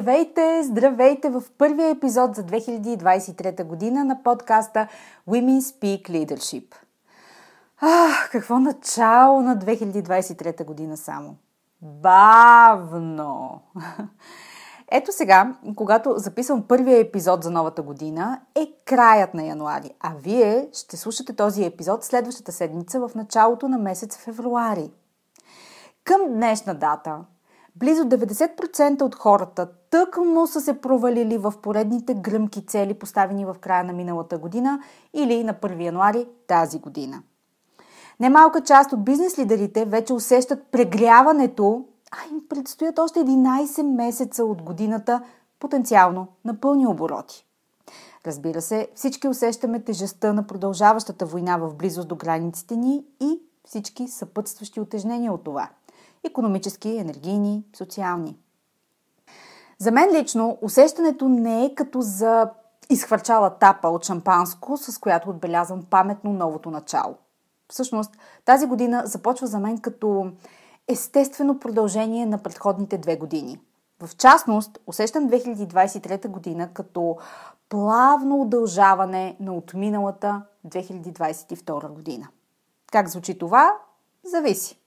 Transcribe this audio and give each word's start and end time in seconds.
Здравейте, 0.00 0.62
здравейте 0.64 1.30
в 1.30 1.42
първия 1.58 1.90
епизод 1.90 2.34
за 2.34 2.44
2023 2.44 3.64
година 3.64 4.04
на 4.04 4.22
подкаста 4.22 4.88
Women 5.28 5.60
Speak 5.60 6.10
Leadership. 6.10 6.74
Ах, 7.80 8.30
какво 8.32 8.58
начало 8.58 9.42
на 9.42 9.58
2023 9.58 10.64
година 10.64 10.96
само. 10.96 11.36
Бавно! 11.82 13.60
Ето 14.90 15.12
сега, 15.12 15.54
когато 15.76 16.14
записвам 16.16 16.62
първия 16.68 16.98
епизод 16.98 17.44
за 17.44 17.50
новата 17.50 17.82
година, 17.82 18.40
е 18.54 18.72
краят 18.84 19.34
на 19.34 19.44
януари, 19.44 19.90
а 20.00 20.12
вие 20.22 20.68
ще 20.72 20.96
слушате 20.96 21.36
този 21.36 21.64
епизод 21.64 22.04
следващата 22.04 22.52
седмица 22.52 23.08
в 23.08 23.14
началото 23.14 23.68
на 23.68 23.78
месец 23.78 24.16
февруари. 24.16 24.90
Към 26.04 26.20
днешна 26.28 26.74
дата 26.74 27.24
Близо 27.76 28.04
90% 28.04 29.02
от 29.02 29.14
хората 29.14 29.68
тъкмо 29.90 30.46
са 30.46 30.60
се 30.60 30.80
провалили 30.80 31.38
в 31.38 31.54
поредните 31.62 32.14
гръмки 32.14 32.66
цели, 32.66 32.94
поставени 32.94 33.44
в 33.44 33.56
края 33.60 33.84
на 33.84 33.92
миналата 33.92 34.38
година 34.38 34.82
или 35.14 35.44
на 35.44 35.54
1 35.54 35.82
януари 35.84 36.26
тази 36.46 36.78
година. 36.78 37.22
Немалка 38.20 38.60
част 38.60 38.92
от 38.92 39.04
бизнес 39.04 39.38
лидерите 39.38 39.84
вече 39.84 40.12
усещат 40.12 40.66
прегряването, 40.72 41.84
а 42.10 42.32
им 42.32 42.40
предстоят 42.48 42.98
още 42.98 43.20
11 43.20 43.82
месеца 43.82 44.44
от 44.44 44.62
годината 44.62 45.22
потенциално 45.58 46.26
на 46.44 46.60
пълни 46.60 46.86
обороти. 46.86 47.46
Разбира 48.26 48.60
се, 48.62 48.88
всички 48.94 49.28
усещаме 49.28 49.80
тежестта 49.80 50.32
на 50.32 50.46
продължаващата 50.46 51.26
война 51.26 51.56
в 51.56 51.74
близост 51.74 52.08
до 52.08 52.16
границите 52.16 52.76
ни 52.76 53.04
и 53.20 53.40
всички 53.64 54.08
съпътстващи 54.08 54.80
отежнения 54.80 55.32
от 55.32 55.44
това– 55.44 55.68
економически, 56.24 56.96
енергийни, 56.96 57.64
социални. 57.76 58.36
За 59.82 59.90
мен 59.90 60.10
лично 60.12 60.58
усещането 60.62 61.28
не 61.28 61.64
е 61.64 61.74
като 61.74 62.00
за 62.00 62.50
изхвърчала 62.90 63.50
тапа 63.50 63.88
от 63.88 64.04
шампанско, 64.04 64.76
с 64.76 64.98
която 64.98 65.30
отбелязвам 65.30 65.82
паметно 65.90 66.32
новото 66.32 66.70
начало. 66.70 67.14
Всъщност, 67.68 68.16
тази 68.44 68.66
година 68.66 69.02
започва 69.04 69.46
за 69.46 69.58
мен 69.58 69.78
като 69.78 70.32
естествено 70.88 71.58
продължение 71.58 72.26
на 72.26 72.38
предходните 72.38 72.98
две 72.98 73.16
години. 73.16 73.60
В 74.02 74.16
частност, 74.16 74.78
усещам 74.86 75.30
2023 75.30 76.28
година 76.28 76.68
като 76.72 77.16
плавно 77.68 78.40
удължаване 78.40 79.36
на 79.40 79.54
отминалата 79.54 80.42
2022 80.68 81.88
година. 81.88 82.28
Как 82.92 83.08
звучи 83.08 83.38
това? 83.38 83.72
Зависи. 84.24 84.78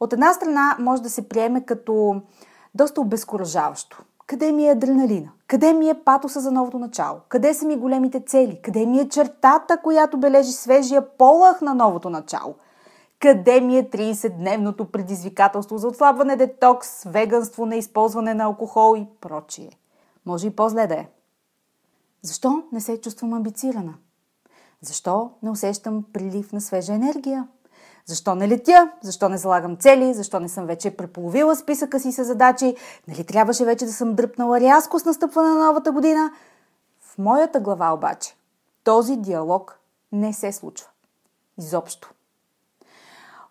От 0.00 0.12
една 0.12 0.32
страна 0.32 0.76
може 0.78 1.02
да 1.02 1.10
се 1.10 1.28
приеме 1.28 1.64
като 1.64 2.22
доста 2.74 3.00
обезкуражаващо. 3.00 4.04
Къде 4.26 4.52
ми 4.52 4.66
е 4.68 4.70
адреналина? 4.70 5.32
Къде 5.46 5.72
ми 5.72 5.88
е 5.88 6.04
патоса 6.04 6.40
за 6.40 6.52
новото 6.52 6.78
начало? 6.78 7.18
Къде 7.28 7.54
са 7.54 7.66
ми 7.66 7.76
големите 7.76 8.20
цели? 8.20 8.60
Къде 8.62 8.86
ми 8.86 9.00
е 9.00 9.08
чертата, 9.08 9.80
която 9.82 10.18
бележи 10.18 10.52
свежия 10.52 11.08
полах 11.08 11.60
на 11.60 11.74
новото 11.74 12.10
начало? 12.10 12.54
Къде 13.20 13.60
ми 13.60 13.78
е 13.78 13.90
30-дневното 13.90 14.90
предизвикателство 14.90 15.78
за 15.78 15.88
отслабване 15.88 16.36
детокс, 16.36 17.04
веганство, 17.04 17.66
неизползване 17.66 18.34
на 18.34 18.44
алкохол 18.44 18.96
и 18.96 19.06
прочие? 19.20 19.70
Може 20.26 20.46
и 20.46 20.56
по-зле 20.56 20.86
да 20.86 20.94
е. 20.94 21.08
Защо 22.22 22.62
не 22.72 22.80
се 22.80 23.00
чувствам 23.00 23.32
амбицирана? 23.32 23.94
Защо 24.80 25.30
не 25.42 25.50
усещам 25.50 26.04
прилив 26.12 26.52
на 26.52 26.60
свежа 26.60 26.92
енергия? 26.92 27.48
Защо 28.06 28.34
не 28.34 28.48
летя? 28.48 28.92
Защо 29.02 29.28
не 29.28 29.38
залагам 29.38 29.76
цели? 29.76 30.14
Защо 30.14 30.40
не 30.40 30.48
съм 30.48 30.66
вече 30.66 30.96
преполовила 30.96 31.56
списъка 31.56 32.00
си 32.00 32.12
с 32.12 32.24
задачи? 32.24 32.76
Нали 33.08 33.24
трябваше 33.24 33.64
вече 33.64 33.84
да 33.84 33.92
съм 33.92 34.14
дръпнала 34.14 34.60
рязко 34.60 34.98
с 34.98 35.04
настъпване 35.04 35.48
на 35.48 35.66
новата 35.66 35.92
година? 35.92 36.32
В 37.00 37.18
моята 37.18 37.60
глава 37.60 37.92
обаче 37.92 38.36
този 38.84 39.16
диалог 39.16 39.78
не 40.12 40.32
се 40.32 40.52
случва. 40.52 40.88
Изобщо. 41.58 42.10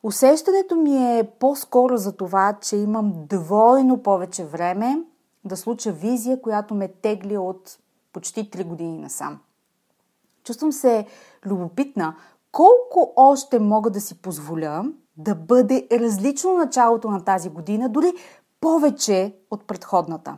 Усещането 0.03 0.75
ми 0.75 1.19
е 1.19 1.29
по-скоро 1.39 1.97
за 1.97 2.17
това, 2.17 2.57
че 2.61 2.75
имам 2.75 3.13
двойно 3.29 4.03
повече 4.03 4.45
време 4.45 4.97
да 5.45 5.57
случа 5.57 5.91
визия, 5.91 6.41
която 6.41 6.75
ме 6.75 6.87
тегли 6.87 7.37
от 7.37 7.77
почти 8.13 8.49
3 8.49 8.63
години 8.63 8.97
насам. 8.97 9.39
Чувствам 10.43 10.71
се 10.71 11.07
любопитна 11.45 12.15
колко 12.53 13.13
още 13.15 13.59
мога 13.59 13.89
да 13.89 14.01
си 14.01 14.21
позволя 14.21 14.83
да 15.17 15.35
бъде 15.35 15.87
различно 15.91 16.53
началото 16.53 17.11
на 17.11 17.25
тази 17.25 17.49
година, 17.49 17.89
дори 17.89 18.13
повече 18.61 19.35
от 19.51 19.67
предходната. 19.67 20.37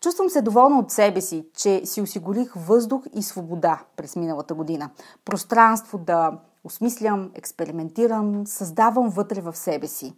Чувствам 0.00 0.30
се 0.30 0.42
доволна 0.42 0.78
от 0.78 0.90
себе 0.90 1.20
си, 1.20 1.46
че 1.56 1.86
си 1.86 2.02
осигурих 2.02 2.52
въздух 2.56 3.04
и 3.14 3.22
свобода 3.22 3.80
през 3.96 4.16
миналата 4.16 4.54
година. 4.54 4.90
Пространство 5.24 5.98
да 5.98 6.38
осмислям, 6.64 7.30
експериментирам, 7.34 8.46
създавам 8.46 9.08
вътре 9.08 9.40
в 9.40 9.56
себе 9.56 9.86
си. 9.86 10.14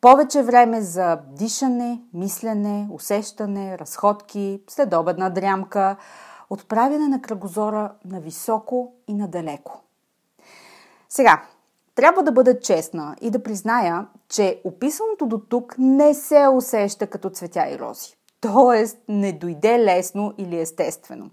Повече 0.00 0.42
време 0.42 0.80
за 0.80 1.18
дишане, 1.32 2.02
мислене, 2.14 2.88
усещане, 2.92 3.78
разходки, 3.78 4.62
следобедна 4.68 5.30
дрямка– 5.30 5.96
отправяне 6.50 7.08
на 7.08 7.22
кръгозора 7.22 7.92
на 8.04 8.20
високо 8.20 8.92
и 9.08 9.14
надалеко. 9.14 9.80
Сега, 11.08 11.42
трябва 11.94 12.22
да 12.22 12.32
бъда 12.32 12.60
честна 12.60 13.16
и 13.20 13.30
да 13.30 13.42
призная, 13.42 14.06
че 14.28 14.60
описаното 14.64 15.26
до 15.26 15.38
тук 15.38 15.74
не 15.78 16.14
се 16.14 16.48
усеща 16.48 17.06
като 17.06 17.30
цветя 17.30 17.68
и 17.70 17.78
рози. 17.78 18.16
Тоест, 18.40 18.98
не 19.08 19.32
дойде 19.32 19.78
лесно 19.78 20.34
или 20.38 20.60
естествено. 20.60 21.30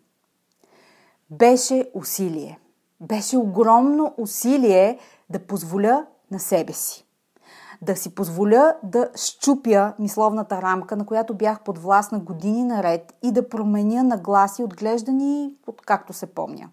Беше 1.29 1.89
усилие. 1.93 2.59
Беше 3.01 3.37
огромно 3.37 4.13
усилие 4.17 4.99
да 5.29 5.39
позволя 5.39 6.05
на 6.31 6.39
себе 6.39 6.73
си 6.73 7.04
да 7.81 7.95
си 7.95 8.15
позволя 8.15 8.75
да 8.83 9.09
щупя 9.15 9.93
мисловната 9.99 10.61
рамка, 10.61 10.95
на 10.95 11.05
която 11.05 11.33
бях 11.33 11.63
подвластна 11.63 12.19
години 12.19 12.63
наред 12.63 13.13
и 13.23 13.31
да 13.31 13.49
променя 13.49 14.03
нагласи, 14.03 14.63
отглеждани 14.63 15.53
от 15.67 15.81
както 15.81 16.13
се 16.13 16.25
помня. 16.25 16.69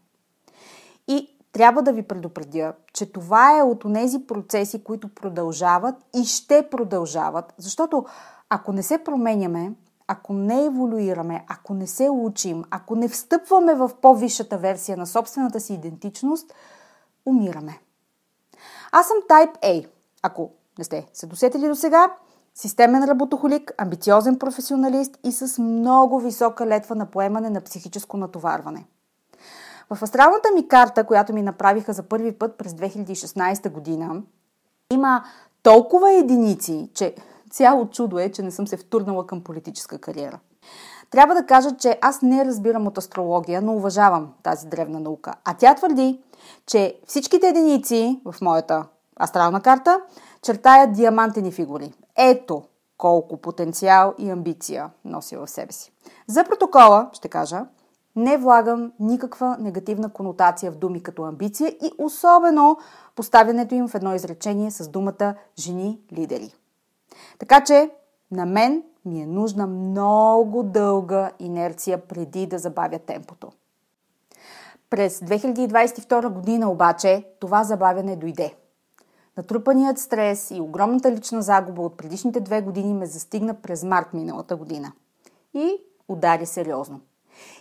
И 1.08 1.28
трябва 1.52 1.82
да 1.82 1.92
ви 1.92 2.02
предупредя, 2.02 2.72
че 2.92 3.12
това 3.12 3.58
е 3.58 3.62
от 3.62 3.84
тези 3.92 4.26
процеси, 4.26 4.84
които 4.84 5.14
продължават 5.14 5.94
и 6.16 6.24
ще 6.24 6.68
продължават, 6.70 7.54
защото 7.58 8.04
ако 8.48 8.72
не 8.72 8.82
се 8.82 9.04
променяме, 9.04 9.72
ако 10.06 10.32
не 10.32 10.64
еволюираме, 10.64 11.44
ако 11.48 11.74
не 11.74 11.86
се 11.86 12.10
учим, 12.10 12.64
ако 12.70 12.96
не 12.96 13.08
встъпваме 13.08 13.74
в 13.74 13.90
по-висшата 14.02 14.58
версия 14.58 14.96
на 14.96 15.06
собствената 15.06 15.60
си 15.60 15.74
идентичност, 15.74 16.54
умираме. 17.26 17.78
Аз 18.92 19.08
съм 19.08 19.16
Type 19.28 19.60
A. 19.60 19.88
Ако 20.22 20.50
не 20.78 20.84
сте 20.84 21.06
се 21.12 21.26
досетили 21.26 21.68
до 21.68 21.74
сега, 21.74 22.08
Системен 22.54 23.04
работохолик, 23.04 23.72
амбициозен 23.78 24.38
професионалист 24.38 25.18
и 25.24 25.32
с 25.32 25.62
много 25.62 26.20
висока 26.20 26.66
летва 26.66 26.94
на 26.94 27.06
поемане 27.06 27.50
на 27.50 27.60
психическо 27.60 28.16
натоварване. 28.16 28.86
В 29.94 30.02
астралната 30.02 30.48
ми 30.54 30.68
карта, 30.68 31.04
която 31.04 31.32
ми 31.32 31.42
направиха 31.42 31.92
за 31.92 32.02
първи 32.02 32.32
път 32.32 32.58
през 32.58 32.72
2016 32.72 33.70
година, 33.70 34.22
има 34.92 35.24
толкова 35.62 36.12
единици, 36.12 36.90
че 36.94 37.14
цяло 37.50 37.86
чудо 37.86 38.18
е, 38.18 38.32
че 38.32 38.42
не 38.42 38.50
съм 38.50 38.66
се 38.66 38.76
втурнала 38.76 39.26
към 39.26 39.44
политическа 39.44 39.98
кариера. 39.98 40.38
Трябва 41.10 41.34
да 41.34 41.46
кажа, 41.46 41.76
че 41.78 41.98
аз 42.00 42.22
не 42.22 42.44
разбирам 42.44 42.86
от 42.86 42.98
астрология, 42.98 43.62
но 43.62 43.76
уважавам 43.76 44.32
тази 44.42 44.66
древна 44.66 45.00
наука. 45.00 45.34
А 45.44 45.54
тя 45.54 45.74
твърди, 45.74 46.20
че 46.66 47.00
всичките 47.06 47.48
единици 47.48 48.20
в 48.24 48.34
моята 48.40 48.84
астрална 49.20 49.60
карта 49.60 50.00
чертаят 50.42 50.92
диамантени 50.92 51.52
фигури. 51.52 51.92
Ето 52.16 52.62
колко 52.98 53.36
потенциал 53.36 54.14
и 54.18 54.30
амбиция 54.30 54.90
нося 55.04 55.38
в 55.38 55.50
себе 55.50 55.72
си. 55.72 55.92
За 56.26 56.44
протокола 56.44 57.10
ще 57.12 57.28
кажа, 57.28 57.66
не 58.16 58.38
влагам 58.38 58.92
никаква 59.00 59.56
негативна 59.60 60.12
конотация 60.12 60.72
в 60.72 60.76
думи 60.76 61.02
като 61.02 61.22
амбиция 61.22 61.68
и 61.68 61.92
особено 61.98 62.78
поставянето 63.16 63.74
им 63.74 63.88
в 63.88 63.94
едно 63.94 64.14
изречение 64.14 64.70
с 64.70 64.88
думата 64.88 65.34
жени 65.58 66.00
лидери. 66.12 66.54
Така 67.38 67.64
че 67.64 67.90
на 68.30 68.46
мен 68.46 68.82
ми 69.04 69.22
е 69.22 69.26
нужна 69.26 69.66
много 69.66 70.62
дълга 70.62 71.30
инерция 71.38 72.06
преди 72.06 72.46
да 72.46 72.58
забавя 72.58 72.98
темпото. 72.98 73.52
През 74.90 75.20
2022 75.20 76.28
година 76.28 76.70
обаче 76.70 77.24
това 77.40 77.64
забавяне 77.64 78.16
дойде. 78.16 78.54
Натрупаният 79.36 79.98
стрес 79.98 80.50
и 80.50 80.60
огромната 80.60 81.12
лична 81.12 81.42
загуба 81.42 81.82
от 81.82 81.96
предишните 81.96 82.40
две 82.40 82.62
години 82.62 82.94
ме 82.94 83.06
застигна 83.06 83.54
през 83.54 83.84
март 83.84 84.14
миналата 84.14 84.56
година. 84.56 84.92
И 85.54 85.76
удари 86.08 86.46
сериозно. 86.46 87.00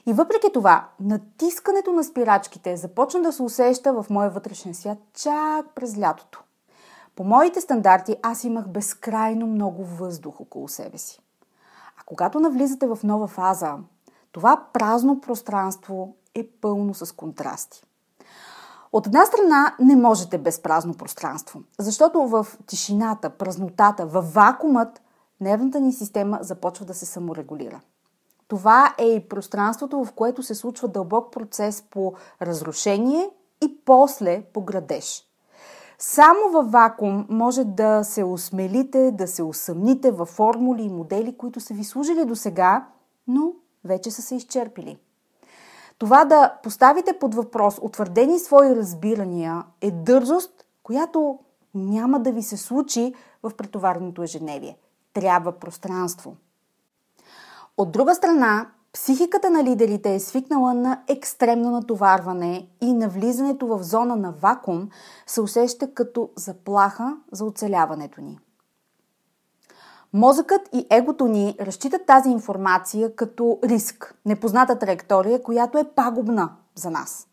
И 0.05 0.13
въпреки 0.13 0.47
това, 0.53 0.87
натискането 0.99 1.91
на 1.91 2.03
спирачките 2.03 2.77
започна 2.77 3.21
да 3.21 3.31
се 3.31 3.43
усеща 3.43 3.93
в 3.93 4.05
моя 4.09 4.29
вътрешен 4.29 4.73
свят 4.73 4.97
чак 5.13 5.69
през 5.75 5.97
лятото. 5.97 6.43
По 7.15 7.23
моите 7.23 7.61
стандарти 7.61 8.15
аз 8.23 8.43
имах 8.43 8.67
безкрайно 8.67 9.47
много 9.47 9.85
въздух 9.85 10.41
около 10.41 10.67
себе 10.67 10.97
си. 10.97 11.21
А 11.97 12.03
когато 12.05 12.39
навлизате 12.39 12.87
в 12.87 12.99
нова 13.03 13.27
фаза, 13.27 13.77
това 14.31 14.65
празно 14.73 15.21
пространство 15.21 16.15
е 16.35 16.47
пълно 16.47 16.93
с 16.93 17.15
контрасти. 17.15 17.83
От 18.93 19.07
една 19.07 19.25
страна 19.25 19.75
не 19.79 19.95
можете 19.95 20.37
без 20.37 20.61
празно 20.61 20.93
пространство, 20.93 21.61
защото 21.79 22.27
в 22.27 22.47
тишината, 22.65 23.29
празнотата, 23.29 24.05
в 24.05 24.21
вакуумът 24.21 25.01
нервната 25.41 25.79
ни 25.79 25.93
система 25.93 26.39
започва 26.41 26.85
да 26.85 26.93
се 26.93 27.05
саморегулира. 27.05 27.81
Това 28.47 28.95
е 28.97 29.05
и 29.05 29.27
пространството, 29.27 30.03
в 30.03 30.11
което 30.11 30.43
се 30.43 30.55
случва 30.55 30.87
дълбок 30.87 31.33
процес 31.33 31.81
по 31.81 32.13
разрушение 32.41 33.29
и 33.63 33.77
после 33.85 34.43
по 34.53 34.61
градеж. 34.61 35.23
Само 35.99 36.49
във 36.51 36.71
вакуум 36.71 37.25
може 37.29 37.63
да 37.63 38.03
се 38.03 38.23
осмелите, 38.23 39.11
да 39.11 39.27
се 39.27 39.43
усъмните 39.43 40.11
във 40.11 40.29
формули 40.29 40.83
и 40.83 40.89
модели, 40.89 41.37
които 41.37 41.59
са 41.59 41.73
ви 41.73 41.83
служили 41.83 42.25
до 42.25 42.35
сега, 42.35 42.87
но 43.27 43.53
вече 43.83 44.11
са 44.11 44.21
се 44.21 44.35
изчерпили. 44.35 44.99
Това 46.01 46.25
да 46.25 46.53
поставите 46.63 47.13
под 47.19 47.35
въпрос 47.35 47.79
утвърдени 47.81 48.39
свои 48.39 48.75
разбирания 48.75 49.63
е 49.81 49.91
дързост, 49.91 50.65
която 50.83 51.39
няма 51.75 52.19
да 52.19 52.31
ви 52.31 52.43
се 52.43 52.57
случи 52.57 53.13
в 53.43 53.51
претоварното 53.57 54.23
ежедневие. 54.23 54.77
Трябва 55.13 55.51
пространство. 55.51 56.35
От 57.77 57.91
друга 57.91 58.15
страна, 58.15 58.67
психиката 58.93 59.49
на 59.49 59.63
лидерите 59.63 60.15
е 60.15 60.19
свикнала 60.19 60.73
на 60.73 61.01
екстремно 61.07 61.71
натоварване 61.71 62.67
и 62.81 62.93
навлизането 62.93 63.67
в 63.67 63.83
зона 63.83 64.15
на 64.15 64.31
вакуум 64.31 64.89
се 65.25 65.41
усеща 65.41 65.93
като 65.93 66.29
заплаха 66.35 67.17
за 67.31 67.45
оцеляването 67.45 68.21
ни. 68.21 68.39
Мозъкът 70.13 70.69
и 70.73 70.87
егото 70.89 71.27
ни 71.27 71.55
разчитат 71.59 72.05
тази 72.05 72.29
информация 72.29 73.15
като 73.15 73.59
риск, 73.63 74.15
непозната 74.25 74.79
траектория, 74.79 75.43
която 75.43 75.77
е 75.77 75.89
пагубна 75.95 76.55
за 76.75 76.89
нас. 76.89 77.27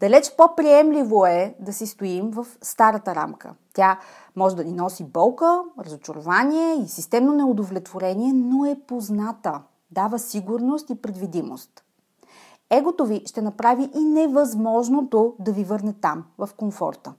Далеч 0.00 0.32
по-приемливо 0.36 1.26
е 1.26 1.56
да 1.60 1.72
си 1.72 1.86
стоим 1.86 2.30
в 2.30 2.46
старата 2.62 3.14
рамка. 3.14 3.54
Тя 3.74 3.98
може 4.36 4.56
да 4.56 4.64
ни 4.64 4.72
носи 4.72 5.04
болка, 5.04 5.62
разочарование 5.78 6.74
и 6.74 6.88
системно 6.88 7.34
неудовлетворение, 7.34 8.32
но 8.32 8.64
е 8.64 8.80
позната. 8.86 9.62
Дава 9.90 10.18
сигурност 10.18 10.90
и 10.90 11.02
предвидимост. 11.02 11.84
Егото 12.70 13.06
ви 13.06 13.22
ще 13.26 13.42
направи 13.42 13.90
и 13.94 14.04
невъзможното 14.04 15.34
да 15.38 15.52
ви 15.52 15.64
върне 15.64 15.92
там, 15.92 16.24
в 16.38 16.48
комфорта. 16.56 17.12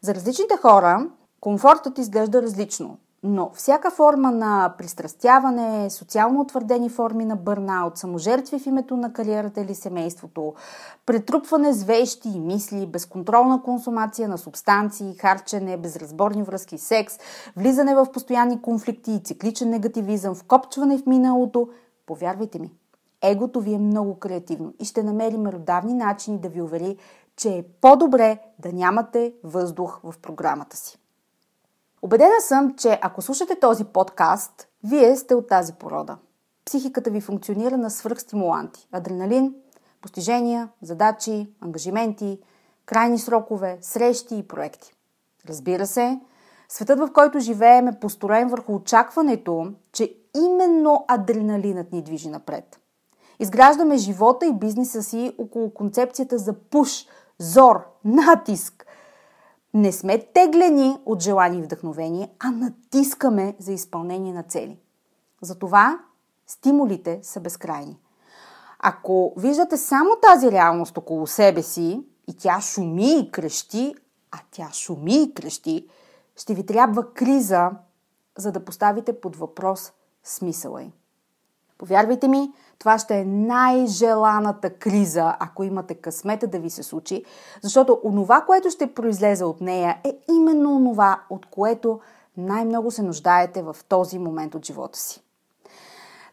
За 0.00 0.14
различните 0.14 0.56
хора 0.56 1.10
комфортът 1.40 1.98
изглежда 1.98 2.42
различно. 2.42 2.98
Но 3.24 3.50
всяка 3.54 3.90
форма 3.90 4.30
на 4.30 4.74
пристрастяване, 4.78 5.90
социално 5.90 6.40
утвърдени 6.40 6.88
форми 6.88 7.24
на 7.24 7.36
бърнаут, 7.36 7.98
саможертви 7.98 8.58
в 8.58 8.66
името 8.66 8.96
на 8.96 9.12
кариерата 9.12 9.60
или 9.60 9.74
семейството, 9.74 10.54
претрупване 11.06 11.72
с 11.72 11.84
вещи 11.84 12.28
и 12.28 12.40
мисли, 12.40 12.86
безконтролна 12.86 13.62
консумация 13.62 14.28
на 14.28 14.38
субстанции, 14.38 15.14
харчене, 15.20 15.76
безразборни 15.76 16.42
връзки, 16.42 16.78
секс, 16.78 17.18
влизане 17.56 17.94
в 17.94 18.06
постоянни 18.12 18.62
конфликти 18.62 19.12
и 19.12 19.22
цикличен 19.22 19.70
негативизъм, 19.70 20.34
вкопчване 20.34 20.98
в 20.98 21.06
миналото, 21.06 21.68
повярвайте 22.06 22.58
ми, 22.58 22.72
егото 23.22 23.60
ви 23.60 23.74
е 23.74 23.78
много 23.78 24.18
креативно 24.18 24.74
и 24.80 24.84
ще 24.84 25.02
намери 25.02 25.36
меродавни 25.36 25.94
начини 25.94 26.38
да 26.38 26.48
ви 26.48 26.62
увери, 26.62 26.96
че 27.36 27.48
е 27.48 27.64
по-добре 27.80 28.38
да 28.58 28.72
нямате 28.72 29.34
въздух 29.44 30.00
в 30.04 30.14
програмата 30.22 30.76
си. 30.76 31.01
Обедена 32.04 32.40
съм, 32.40 32.74
че 32.76 32.98
ако 33.02 33.22
слушате 33.22 33.60
този 33.60 33.84
подкаст, 33.84 34.68
вие 34.84 35.16
сте 35.16 35.34
от 35.34 35.48
тази 35.48 35.72
порода. 35.72 36.16
Психиката 36.64 37.10
ви 37.10 37.20
функционира 37.20 37.76
на 37.76 37.90
свръхстимуланти. 37.90 38.88
Адреналин, 38.92 39.54
постижения, 40.00 40.68
задачи, 40.82 41.50
ангажименти, 41.60 42.38
крайни 42.86 43.18
срокове, 43.18 43.78
срещи 43.80 44.36
и 44.36 44.48
проекти. 44.48 44.92
Разбира 45.48 45.86
се, 45.86 46.20
светът 46.68 46.98
в 46.98 47.12
който 47.12 47.38
живеем 47.38 47.88
е 47.88 48.00
построен 48.00 48.48
върху 48.48 48.74
очакването, 48.74 49.72
че 49.92 50.14
именно 50.36 51.04
адреналинът 51.08 51.92
ни 51.92 52.02
движи 52.02 52.28
напред. 52.28 52.80
Изграждаме 53.38 53.96
живота 53.96 54.46
и 54.46 54.52
бизнеса 54.52 55.02
си 55.02 55.34
около 55.38 55.74
концепцията 55.74 56.38
за 56.38 56.52
пуш, 56.52 57.06
зор, 57.38 57.86
натиск, 58.04 58.81
не 59.74 59.92
сме 59.92 60.18
теглени 60.18 60.98
от 61.06 61.22
желание 61.22 61.60
и 61.60 61.62
вдъхновение, 61.62 62.30
а 62.38 62.50
натискаме 62.50 63.56
за 63.58 63.72
изпълнение 63.72 64.32
на 64.32 64.42
цели. 64.42 64.78
Затова 65.42 65.98
стимулите 66.46 67.20
са 67.22 67.40
безкрайни. 67.40 67.98
Ако 68.78 69.32
виждате 69.36 69.76
само 69.76 70.10
тази 70.22 70.52
реалност 70.52 70.98
около 70.98 71.26
себе 71.26 71.62
си 71.62 72.06
и 72.28 72.36
тя 72.36 72.60
шуми 72.60 73.18
и 73.18 73.30
крещи, 73.30 73.94
а 74.30 74.38
тя 74.50 74.68
шуми 74.72 75.22
и 75.22 75.34
крещи, 75.34 75.88
ще 76.36 76.54
ви 76.54 76.66
трябва 76.66 77.12
криза, 77.12 77.70
за 78.38 78.52
да 78.52 78.64
поставите 78.64 79.20
под 79.20 79.36
въпрос 79.36 79.92
смисъла 80.24 80.82
й. 80.82 80.92
Повярвайте 81.78 82.28
ми, 82.28 82.52
това 82.82 82.98
ще 82.98 83.18
е 83.18 83.24
най-желаната 83.24 84.70
криза, 84.70 85.36
ако 85.40 85.64
имате 85.64 85.94
късмета 85.94 86.46
да 86.46 86.58
ви 86.58 86.70
се 86.70 86.82
случи, 86.82 87.24
защото 87.62 88.00
онова, 88.04 88.40
което 88.40 88.70
ще 88.70 88.94
произлезе 88.94 89.44
от 89.44 89.60
нея 89.60 89.98
е 90.04 90.18
именно 90.32 90.76
онова, 90.76 91.20
от 91.30 91.46
което 91.46 92.00
най-много 92.36 92.90
се 92.90 93.02
нуждаете 93.02 93.62
в 93.62 93.76
този 93.88 94.18
момент 94.18 94.54
от 94.54 94.66
живота 94.66 94.98
си. 94.98 95.22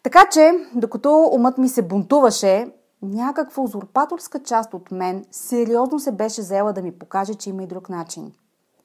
Така 0.04 0.26
че, 0.32 0.52
докато 0.76 1.30
умът 1.34 1.58
ми 1.58 1.70
се 1.70 1.82
бунтуваше, 1.82 2.72
някаква 3.02 3.64
узурпаторска 3.64 4.44
част 4.44 4.74
от 4.74 4.92
мен 4.92 5.26
сериозно 5.32 6.00
се 6.00 6.12
беше 6.12 6.42
взела 6.42 6.74
да 6.74 6.82
ми 6.82 6.92
покаже, 6.92 7.34
че 7.34 7.50
има 7.50 7.64
и 7.64 7.68
друг 7.68 7.90
начин. 7.90 8.32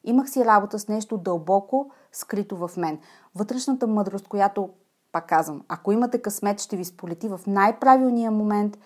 Имах 0.04 0.30
си 0.30 0.44
работа 0.44 0.78
с 0.78 0.88
нещо 0.88 1.18
дълбоко 1.18 1.90
скрито 2.12 2.56
в 2.56 2.70
мен. 2.76 2.98
Вътрешната 3.34 3.86
мъдрост, 3.86 4.28
която 4.28 4.68
пак 5.14 5.28
казвам, 5.28 5.62
ако 5.68 5.92
имате 5.92 6.22
късмет, 6.22 6.60
ще 6.60 6.76
ви 6.76 6.84
сполети 6.84 7.28
в 7.28 7.40
най-правилния 7.46 8.30
момент 8.30 8.78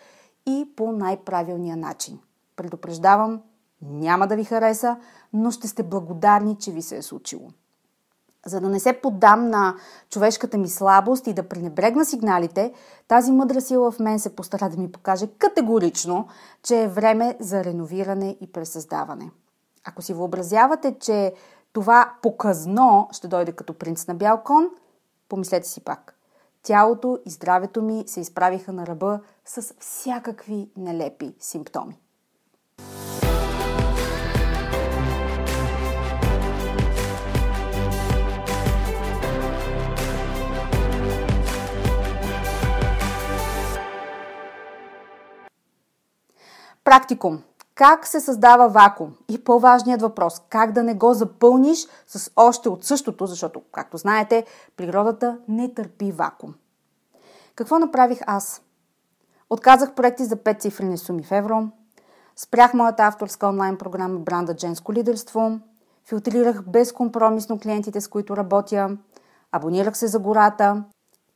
и 0.46 0.68
по 0.76 0.92
най-правилния 0.92 1.76
начин. 1.76 2.18
Предупреждавам, 2.56 3.40
няма 3.82 4.26
да 4.26 4.36
ви 4.36 4.44
хареса, 4.44 4.96
но 5.32 5.50
ще 5.50 5.68
сте 5.68 5.82
благодарни, 5.82 6.56
че 6.56 6.72
ви 6.72 6.82
се 6.82 6.96
е 6.96 7.02
случило. 7.02 7.48
За 8.46 8.60
да 8.60 8.68
не 8.68 8.80
се 8.80 8.92
поддам 8.92 9.48
на 9.48 9.74
човешката 10.10 10.58
ми 10.58 10.68
слабост 10.68 11.26
и 11.26 11.32
да 11.32 11.48
пренебрегна 11.48 12.04
сигналите, 12.04 12.72
тази 13.08 13.32
мъдра 13.32 13.60
сила 13.60 13.90
в 13.90 13.98
мен 13.98 14.18
се 14.18 14.36
постара 14.36 14.70
да 14.70 14.76
ми 14.76 14.92
покаже 14.92 15.26
категорично, 15.26 16.28
че 16.62 16.82
е 16.82 16.88
време 16.88 17.36
за 17.40 17.64
реновиране 17.64 18.36
и 18.40 18.52
пресъздаване. 18.52 19.30
Ако 19.84 20.02
си 20.02 20.14
въобразявате, 20.14 20.96
че 21.00 21.34
това 21.72 22.12
показно 22.22 23.08
ще 23.12 23.28
дойде 23.28 23.52
като 23.52 23.74
принц 23.74 24.06
на 24.06 24.14
бял 24.14 24.42
кон, 24.44 24.68
помислете 25.28 25.68
си 25.68 25.80
пак. 25.80 26.17
Тялото 26.68 27.18
и 27.26 27.30
здравето 27.30 27.82
ми 27.82 28.04
се 28.06 28.20
изправиха 28.20 28.72
на 28.72 28.86
ръба 28.86 29.20
с 29.44 29.74
всякакви 29.80 30.70
нелепи 30.76 31.34
симптоми. 31.40 32.00
Практикум. 46.84 47.42
Как 47.78 48.06
се 48.06 48.20
създава 48.20 48.68
вакуум? 48.68 49.14
И 49.28 49.44
по-важният 49.44 50.02
въпрос– 50.02 50.42
как 50.50 50.72
да 50.72 50.82
не 50.82 50.94
го 50.94 51.14
запълниш 51.14 51.78
с 52.06 52.30
още 52.36 52.68
от 52.68 52.84
същото, 52.84 53.26
защото, 53.26 53.62
както 53.72 53.96
знаете, 53.96 54.44
природата 54.76 55.38
не 55.48 55.74
търпи 55.74 56.12
вакуум. 56.12 56.54
Какво 57.54 57.78
направих 57.78 58.18
аз? 58.26 58.62
Отказах 59.50 59.94
проекти 59.94 60.24
за 60.24 60.36
5 60.36 60.60
цифрени 60.60 60.98
суми 60.98 61.22
в 61.22 61.32
евро, 61.32 61.68
спрях 62.36 62.74
моята 62.74 63.02
авторска 63.02 63.48
онлайн 63.48 63.76
програма 63.76 64.18
бранда 64.18 64.54
Женско 64.58 64.92
лидерство, 64.92 65.58
филтрирах 66.04 66.62
безкомпромисно 66.62 67.58
клиентите, 67.58 68.00
с 68.00 68.08
които 68.08 68.36
работя, 68.36 68.96
абонирах 69.52 69.96
се 69.96 70.06
за 70.06 70.18
гората, 70.18 70.84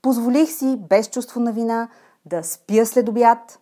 позволих 0.03 0.51
си 0.51 0.79
без 0.89 1.09
чувство 1.09 1.41
на 1.41 1.53
вина 1.53 1.89
да 2.25 2.45
спя 2.45 2.87
след 2.87 3.09
обяд 3.09 3.59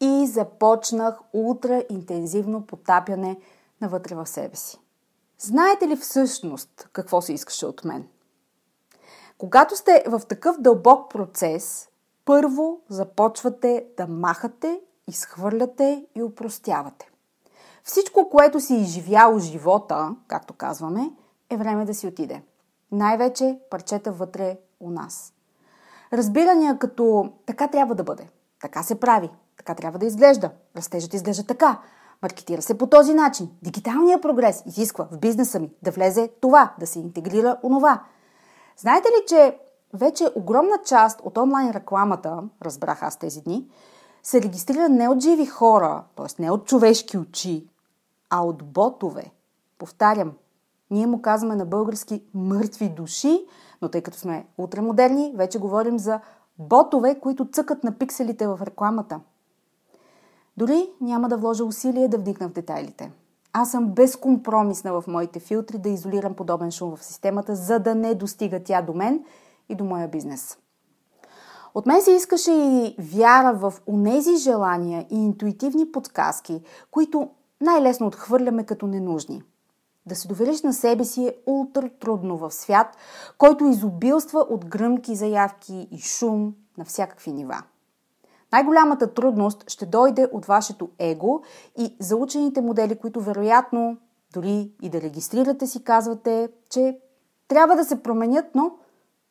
и 0.00 0.26
започнах 0.26 1.20
ултра 1.32 1.84
интензивно 1.90 2.66
потапяне 2.66 3.40
навътре 3.80 4.14
в 4.14 4.26
себе 4.26 4.56
си. 4.56 4.78
Знаете 5.38 5.88
ли 5.88 5.96
всъщност 5.96 6.88
какво 6.92 7.22
се 7.22 7.32
искаше 7.32 7.66
от 7.66 7.84
мен? 7.84 8.08
Когато 9.38 9.76
сте 9.76 10.04
в 10.06 10.20
такъв 10.28 10.60
дълбок 10.60 11.10
процес, 11.10 11.88
първо 12.24 12.80
започвате 12.88 13.86
да 13.96 14.06
махате, 14.06 14.80
изхвърляте 15.08 16.06
и 16.14 16.22
упростявате. 16.22 17.10
Всичко, 17.84 18.30
което 18.30 18.60
си 18.60 18.74
изживял 18.74 19.38
живота, 19.38 20.16
както 20.26 20.54
казваме, 20.54 21.10
е 21.50 21.56
време 21.56 21.84
да 21.84 21.94
си 21.94 22.06
отиде. 22.06 22.42
Най-вече 22.92 23.60
парчета 23.70 24.12
вътре 24.12 24.58
у 24.80 24.90
нас. 24.90 25.32
Разбирания 26.12 26.78
като 26.78 27.32
така 27.46 27.68
трябва 27.68 27.94
да 27.94 28.04
бъде, 28.04 28.28
така 28.60 28.82
се 28.82 29.00
прави, 29.00 29.30
така 29.68 29.80
трябва 29.80 29.98
да 29.98 30.06
изглежда. 30.06 30.50
Растежът 30.76 31.14
изглежда 31.14 31.44
така. 31.44 31.78
Маркетира 32.22 32.62
се 32.62 32.78
по 32.78 32.86
този 32.86 33.14
начин. 33.14 33.50
Дигиталният 33.62 34.22
прогрес 34.22 34.62
изисква 34.66 35.08
в 35.12 35.18
бизнеса 35.18 35.60
ми 35.60 35.70
да 35.82 35.90
влезе 35.90 36.30
това, 36.40 36.74
да 36.78 36.86
се 36.86 36.98
интегрира 36.98 37.56
онова. 37.62 38.02
Знаете 38.76 39.08
ли, 39.08 39.24
че 39.28 39.58
вече 39.94 40.28
огромна 40.34 40.78
част 40.86 41.20
от 41.24 41.38
онлайн 41.38 41.70
рекламата, 41.70 42.42
разбрах 42.62 43.02
аз 43.02 43.16
тези 43.16 43.40
дни, 43.42 43.68
се 44.22 44.42
регистрира 44.42 44.88
не 44.88 45.08
от 45.08 45.20
живи 45.20 45.46
хора, 45.46 46.04
т.е. 46.16 46.42
не 46.42 46.50
от 46.50 46.66
човешки 46.66 47.18
очи, 47.18 47.68
а 48.30 48.44
от 48.44 48.64
ботове. 48.64 49.30
Повтарям, 49.78 50.32
ние 50.90 51.06
му 51.06 51.22
казваме 51.22 51.56
на 51.56 51.66
български 51.66 52.22
мъртви 52.34 52.88
души, 52.88 53.46
но 53.82 53.88
тъй 53.88 54.02
като 54.02 54.18
сме 54.18 54.46
утремодерни, 54.58 55.32
вече 55.36 55.58
говорим 55.58 55.98
за 55.98 56.20
ботове, 56.58 57.20
които 57.20 57.50
цъкат 57.50 57.84
на 57.84 57.92
пикселите 57.92 58.46
в 58.46 58.60
рекламата– 58.62 59.20
дори 60.58 60.90
няма 61.00 61.28
да 61.28 61.36
вложа 61.36 61.64
усилие 61.64 62.08
да 62.08 62.18
вникна 62.18 62.48
в 62.48 62.52
детайлите. 62.52 63.12
Аз 63.52 63.70
съм 63.70 63.88
безкомпромисна 63.88 65.00
в 65.00 65.04
моите 65.06 65.40
филтри 65.40 65.78
да 65.78 65.88
изолирам 65.88 66.34
подобен 66.34 66.70
шум 66.70 66.96
в 66.96 67.04
системата, 67.04 67.56
за 67.56 67.78
да 67.78 67.94
не 67.94 68.14
достига 68.14 68.60
тя 68.64 68.82
до 68.82 68.94
мен 68.94 69.24
и 69.68 69.74
до 69.74 69.84
моя 69.84 70.08
бизнес. 70.08 70.58
От 71.74 71.86
мен 71.86 72.02
се 72.02 72.10
искаше 72.12 72.52
и 72.52 72.96
вяра 72.98 73.54
в 73.54 73.74
онези 73.86 74.36
желания 74.36 75.06
и 75.10 75.16
интуитивни 75.16 75.92
подсказки, 75.92 76.62
които 76.90 77.28
най-лесно 77.60 78.06
отхвърляме 78.06 78.66
като 78.66 78.86
ненужни. 78.86 79.42
Да 80.06 80.14
се 80.14 80.28
довериш 80.28 80.62
на 80.62 80.72
себе 80.72 81.04
си 81.04 81.26
е 81.26 81.36
ултра 81.46 81.90
трудно 82.00 82.36
в 82.36 82.50
свят, 82.50 82.96
който 83.38 83.64
изобилства 83.64 84.40
от 84.40 84.66
гръмки 84.66 85.14
заявки 85.14 85.88
и 85.90 85.98
шум 85.98 86.54
на 86.78 86.84
всякакви 86.84 87.32
нива. 87.32 87.62
Най-голямата 88.52 89.14
трудност 89.14 89.70
ще 89.70 89.86
дойде 89.86 90.28
от 90.32 90.46
вашето 90.46 90.88
его 90.98 91.42
и 91.78 91.96
заучените 92.00 92.60
модели, 92.60 92.98
които 92.98 93.20
вероятно 93.20 93.96
дори 94.32 94.72
и 94.82 94.88
да 94.88 95.00
регистрирате 95.00 95.66
си 95.66 95.84
казвате, 95.84 96.48
че 96.70 96.98
трябва 97.48 97.76
да 97.76 97.84
се 97.84 98.02
променят, 98.02 98.46
но 98.54 98.70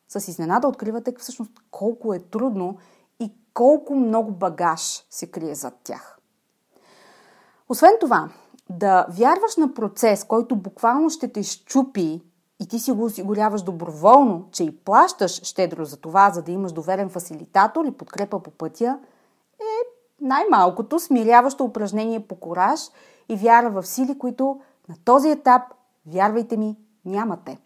с 0.07 0.27
изненада 0.27 0.67
откривате 0.67 1.13
всъщност 1.19 1.51
колко 1.71 2.13
е 2.13 2.19
трудно 2.19 2.77
и 3.19 3.33
колко 3.53 3.95
много 3.95 4.31
багаж 4.31 5.05
се 5.09 5.31
крие 5.31 5.55
зад 5.55 5.73
тях. 5.83 6.17
Освен 7.69 7.91
това, 7.99 8.29
да 8.69 9.05
вярваш 9.09 9.55
на 9.57 9.73
процес, 9.73 10.23
който 10.23 10.55
буквално 10.55 11.09
ще 11.09 11.27
те 11.27 11.43
щупи 11.43 12.21
и 12.59 12.67
ти 12.67 12.79
си 12.79 12.91
го 12.91 13.03
осигуряваш 13.03 13.61
доброволно, 13.61 14.47
че 14.51 14.63
и 14.63 14.77
плащаш 14.77 15.31
щедро 15.31 15.85
за 15.85 15.97
това, 15.97 16.29
за 16.29 16.41
да 16.41 16.51
имаш 16.51 16.71
доверен 16.71 17.09
фасилитатор 17.09 17.85
и 17.85 17.91
подкрепа 17.91 18.39
по 18.39 18.51
пътя, 18.51 18.99
е 19.59 19.63
най-малкото 20.21 20.99
смиряващо 20.99 21.63
упражнение 21.63 22.27
по 22.27 22.35
кораж 22.35 22.79
и 23.29 23.35
вяра 23.35 23.69
в 23.69 23.83
сили, 23.83 24.17
които 24.17 24.59
на 24.89 24.95
този 25.05 25.29
етап, 25.29 25.61
вярвайте 26.05 26.57
ми, 26.57 26.77
нямате. 27.05 27.59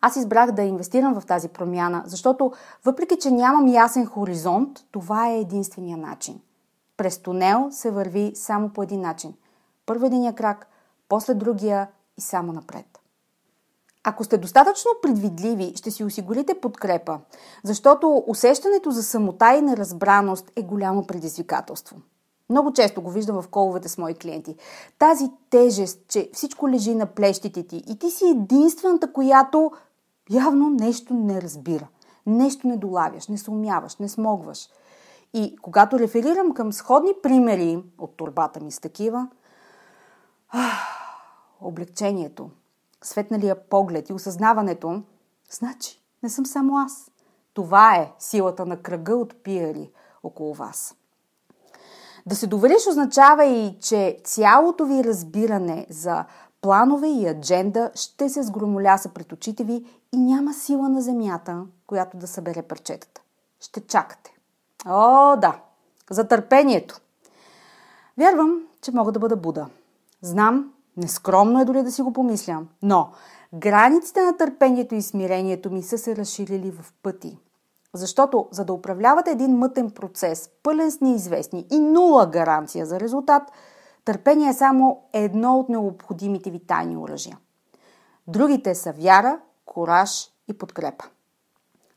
Аз 0.00 0.16
избрах 0.16 0.52
да 0.52 0.62
инвестирам 0.62 1.20
в 1.20 1.26
тази 1.26 1.48
промяна, 1.48 2.02
защото 2.06 2.52
въпреки, 2.84 3.18
че 3.18 3.30
нямам 3.30 3.68
ясен 3.68 4.06
хоризонт, 4.06 4.78
това 4.90 5.28
е 5.28 5.38
единствения 5.38 5.96
начин. 5.96 6.40
През 6.96 7.18
тунел 7.18 7.68
се 7.70 7.90
върви 7.90 8.32
само 8.34 8.68
по 8.68 8.82
един 8.82 9.00
начин. 9.00 9.34
Първо 9.86 10.06
единия 10.06 10.34
крак, 10.34 10.66
после 11.08 11.34
другия 11.34 11.88
и 12.16 12.20
само 12.20 12.52
напред. 12.52 12.99
Ако 14.04 14.24
сте 14.24 14.38
достатъчно 14.38 14.90
предвидливи, 15.02 15.72
ще 15.76 15.90
си 15.90 16.04
осигурите 16.04 16.60
подкрепа, 16.60 17.20
защото 17.64 18.24
усещането 18.26 18.90
за 18.90 19.02
самота 19.02 19.54
и 19.54 19.62
неразбраност 19.62 20.52
е 20.56 20.62
голямо 20.62 21.06
предизвикателство. 21.06 21.96
Много 22.50 22.72
често 22.72 23.02
го 23.02 23.10
виждам 23.10 23.42
в 23.42 23.48
коловете 23.48 23.88
с 23.88 23.98
мои 23.98 24.14
клиенти. 24.14 24.56
Тази 24.98 25.30
тежест, 25.50 26.00
че 26.08 26.30
всичко 26.32 26.68
лежи 26.68 26.94
на 26.94 27.06
плещите 27.06 27.66
ти 27.66 27.76
и 27.76 27.98
ти 27.98 28.10
си 28.10 28.24
единствената, 28.28 29.12
която 29.12 29.70
явно 30.30 30.70
нещо 30.70 31.14
не 31.14 31.42
разбира. 31.42 31.88
Нещо 32.26 32.68
не 32.68 32.76
долавяш, 32.76 33.28
не 33.28 33.38
се 33.38 33.50
умяваш, 33.50 33.96
не 33.96 34.08
смогваш. 34.08 34.68
И 35.34 35.56
когато 35.62 35.98
реферирам 35.98 36.52
към 36.52 36.72
сходни 36.72 37.12
примери 37.22 37.82
от 37.98 38.16
турбата 38.16 38.60
ми 38.60 38.70
с 38.72 38.80
такива, 38.80 39.28
облегчението, 41.60 42.50
светналия 43.02 43.68
поглед 43.68 44.08
и 44.08 44.12
осъзнаването, 44.12 45.02
значи 45.50 46.02
не 46.22 46.28
съм 46.28 46.46
само 46.46 46.78
аз. 46.78 47.10
Това 47.54 47.96
е 47.96 48.12
силата 48.18 48.66
на 48.66 48.82
кръга 48.82 49.16
от 49.16 49.42
пиери 49.42 49.90
около 50.22 50.54
вас. 50.54 50.94
Да 52.26 52.36
се 52.36 52.46
довериш 52.46 52.86
означава 52.88 53.44
и, 53.44 53.78
че 53.80 54.20
цялото 54.24 54.86
ви 54.86 55.04
разбиране 55.04 55.86
за 55.90 56.24
планове 56.60 57.08
и 57.08 57.28
адженда 57.28 57.90
ще 57.94 58.28
се 58.28 58.42
сгромоляса 58.42 59.08
пред 59.08 59.32
очите 59.32 59.64
ви 59.64 59.84
и 60.12 60.16
няма 60.16 60.54
сила 60.54 60.88
на 60.88 61.00
земята, 61.00 61.66
която 61.86 62.16
да 62.16 62.26
събере 62.26 62.62
парчетата. 62.62 63.20
Ще 63.60 63.86
чакате. 63.86 64.36
О, 64.86 65.36
да! 65.36 65.60
За 66.10 66.28
търпението! 66.28 67.00
Вярвам, 68.18 68.66
че 68.82 68.92
мога 68.92 69.12
да 69.12 69.18
бъда 69.18 69.36
Буда. 69.36 69.66
Знам, 70.22 70.72
Нескромно 70.96 71.60
е 71.60 71.64
дори 71.64 71.82
да 71.82 71.92
си 71.92 72.02
го 72.02 72.12
помисля. 72.12 72.62
Но 72.82 73.10
границите 73.54 74.22
на 74.22 74.36
търпението 74.36 74.94
и 74.94 75.02
смирението 75.02 75.70
ми 75.70 75.82
са 75.82 75.98
се 75.98 76.16
разширили 76.16 76.70
в 76.70 76.92
пъти. 77.02 77.38
Защото, 77.94 78.48
за 78.50 78.64
да 78.64 78.72
управлявате 78.72 79.30
един 79.30 79.56
мътен 79.56 79.90
процес, 79.90 80.50
пълен 80.62 80.90
с 80.90 81.00
неизвестни 81.00 81.66
и 81.70 81.78
нула 81.78 82.26
гаранция 82.26 82.86
за 82.86 83.00
резултат, 83.00 83.42
търпение 84.04 84.48
е 84.48 84.54
само 84.54 85.02
едно 85.12 85.58
от 85.58 85.68
необходимите 85.68 86.50
ви 86.50 86.66
тайни 86.66 86.96
оръжия. 86.96 87.38
Другите 88.26 88.74
са 88.74 88.92
вяра, 88.92 89.40
кораж 89.66 90.30
и 90.48 90.58
подкрепа. 90.58 91.04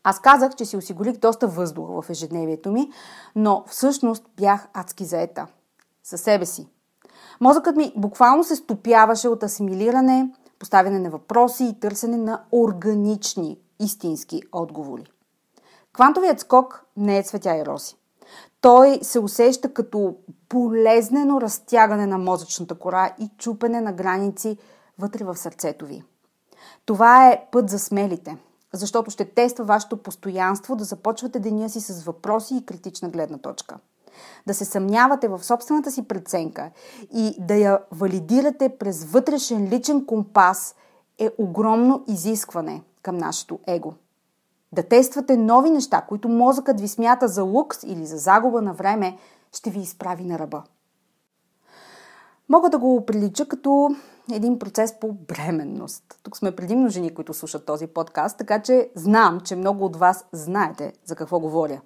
Аз 0.03 0.19
казах, 0.19 0.55
че 0.55 0.65
си 0.65 0.77
осигурих 0.77 1.17
доста 1.17 1.47
въздух 1.47 1.87
в 1.89 2.09
ежедневието 2.09 2.71
ми, 2.71 2.91
но 3.35 3.63
всъщност 3.67 4.25
бях 4.37 4.67
адски 4.73 5.05
заета. 5.05 5.47
Със 6.03 6.21
себе 6.21 6.45
си, 6.45 6.67
Мозъкът 7.43 7.75
ми 7.75 7.93
буквално 7.95 8.43
се 8.43 8.55
стопяваше 8.55 9.27
от 9.27 9.43
асимилиране, 9.43 10.31
поставяне 10.59 10.99
на 10.99 11.09
въпроси 11.09 11.63
и 11.63 11.79
търсене 11.79 12.17
на 12.17 12.43
органични, 12.51 13.59
истински 13.79 14.41
отговори. 14.51 15.03
Квантовият 15.93 16.39
скок 16.39 16.85
не 16.97 17.17
е 17.17 17.23
цветя 17.23 17.55
и 17.55 17.65
роси. 17.65 17.95
Той 18.61 18.99
се 19.01 19.19
усеща 19.19 19.73
като 19.73 20.15
полезнено 20.49 21.41
разтягане 21.41 22.05
на 22.07 22.17
мозъчната 22.17 22.75
кора 22.75 23.15
и 23.19 23.29
чупене 23.37 23.81
на 23.81 23.93
граници 23.93 24.57
вътре 24.99 25.23
в 25.23 25.35
сърцето 25.35 25.85
ви. 25.85 26.03
Това 26.85 27.27
е 27.29 27.45
път 27.51 27.69
за 27.69 27.79
смелите, 27.79 28.37
защото 28.73 29.11
ще 29.11 29.25
тества 29.25 29.65
вашето 29.65 29.97
постоянство 29.97 30.75
да 30.75 30.83
започвате 30.83 31.39
деня 31.39 31.69
си 31.69 31.79
с 31.81 32.03
въпроси 32.03 32.55
и 32.55 32.65
критична 32.65 33.09
гледна 33.09 33.37
точка. 33.37 33.77
Да 34.47 34.53
се 34.53 34.65
съмнявате 34.65 35.27
в 35.27 35.43
собствената 35.43 35.91
си 35.91 36.07
преценка 36.07 36.71
и 37.13 37.35
да 37.39 37.55
я 37.55 37.79
валидирате 37.91 38.69
през 38.69 39.03
вътрешен 39.03 39.69
личен 39.69 40.05
компас 40.05 40.75
е 41.19 41.29
огромно 41.37 42.03
изискване 42.07 42.83
към 43.01 43.17
нашето 43.17 43.59
его. 43.67 43.93
Да 44.71 44.83
тествате 44.83 45.37
нови 45.37 45.69
неща, 45.69 46.01
които 46.01 46.29
мозъкът 46.29 46.81
ви 46.81 46.87
смята 46.87 47.27
за 47.27 47.43
лукс 47.43 47.83
или 47.83 48.05
за 48.05 48.17
загуба 48.17 48.61
на 48.61 48.73
време, 48.73 49.17
ще 49.51 49.69
ви 49.69 49.79
изправи 49.79 50.23
на 50.23 50.39
ръба. 50.39 50.63
Мога 52.49 52.69
да 52.69 52.77
го 52.77 53.05
прилича 53.05 53.47
като 53.47 53.95
един 54.31 54.59
процес 54.59 54.99
по 54.99 55.13
бременност. 55.13 56.19
Тук 56.23 56.37
сме 56.37 56.55
предимно 56.55 56.89
жени, 56.89 57.13
които 57.13 57.33
слушат 57.33 57.65
този 57.65 57.87
подкаст, 57.87 58.37
така 58.37 58.61
че 58.61 58.89
знам, 58.95 59.39
че 59.39 59.55
много 59.55 59.85
от 59.85 59.95
вас 59.95 60.25
знаете 60.31 60.93
за 61.05 61.15
какво 61.15 61.39
говоря. 61.39 61.81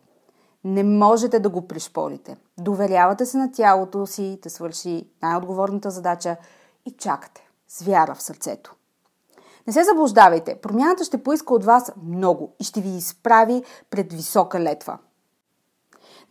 Не 0.67 0.83
можете 0.83 1.39
да 1.39 1.49
го 1.49 1.67
пришпорите. 1.67 2.37
Доверявате 2.59 3.25
се 3.25 3.37
на 3.37 3.51
тялото 3.51 4.05
си 4.05 4.39
да 4.43 4.49
свърши 4.49 5.09
най-отговорната 5.21 5.91
задача 5.91 6.37
и 6.85 6.91
чакате 6.91 7.49
с 7.67 7.83
вяра 7.83 8.15
в 8.15 8.23
сърцето. 8.23 8.75
Не 9.67 9.73
се 9.73 9.83
заблуждавайте, 9.83 10.55
промяната 10.55 11.03
ще 11.03 11.23
поиска 11.23 11.53
от 11.53 11.65
вас 11.65 11.91
много 12.03 12.55
и 12.59 12.63
ще 12.63 12.81
ви 12.81 12.89
изправи 12.89 13.63
пред 13.89 14.13
висока 14.13 14.59
летва. 14.59 14.97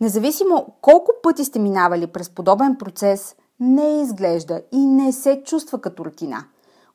Независимо 0.01 0.67
колко 0.81 1.11
пъти 1.23 1.45
сте 1.45 1.59
минавали 1.59 2.07
през 2.07 2.29
подобен 2.29 2.75
процес– 2.75 3.35
не 3.59 4.01
изглежда 4.01 4.61
и 4.71 4.85
не 4.85 5.11
се 5.11 5.43
чувства 5.43 5.81
като 5.81 6.05
рутина. 6.05 6.45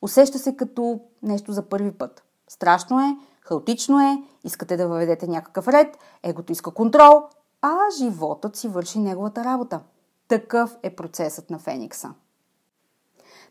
Усеща 0.01 0.39
се 0.39 0.55
като 0.55 0.99
нещо 1.23 1.51
за 1.51 1.61
първи 1.61 1.91
път. 1.91 2.23
Страшно 2.47 2.99
е, 2.99 3.17
хаотично 3.45 3.99
е, 3.99 4.23
искате 4.43 4.77
да 4.77 4.87
въведете 4.87 5.27
някакъв 5.27 5.67
ред, 5.67 5.97
егото 6.23 6.51
иска 6.51 6.71
контрол, 6.71 7.23
а 7.61 7.77
животът 7.97 8.55
си 8.55 8.67
върши 8.67 8.99
неговата 8.99 9.43
работа. 9.43 9.79
Такъв 10.27 10.77
е 10.83 10.95
процесът 10.95 11.49
на 11.49 11.59
Феникса. 11.59 12.13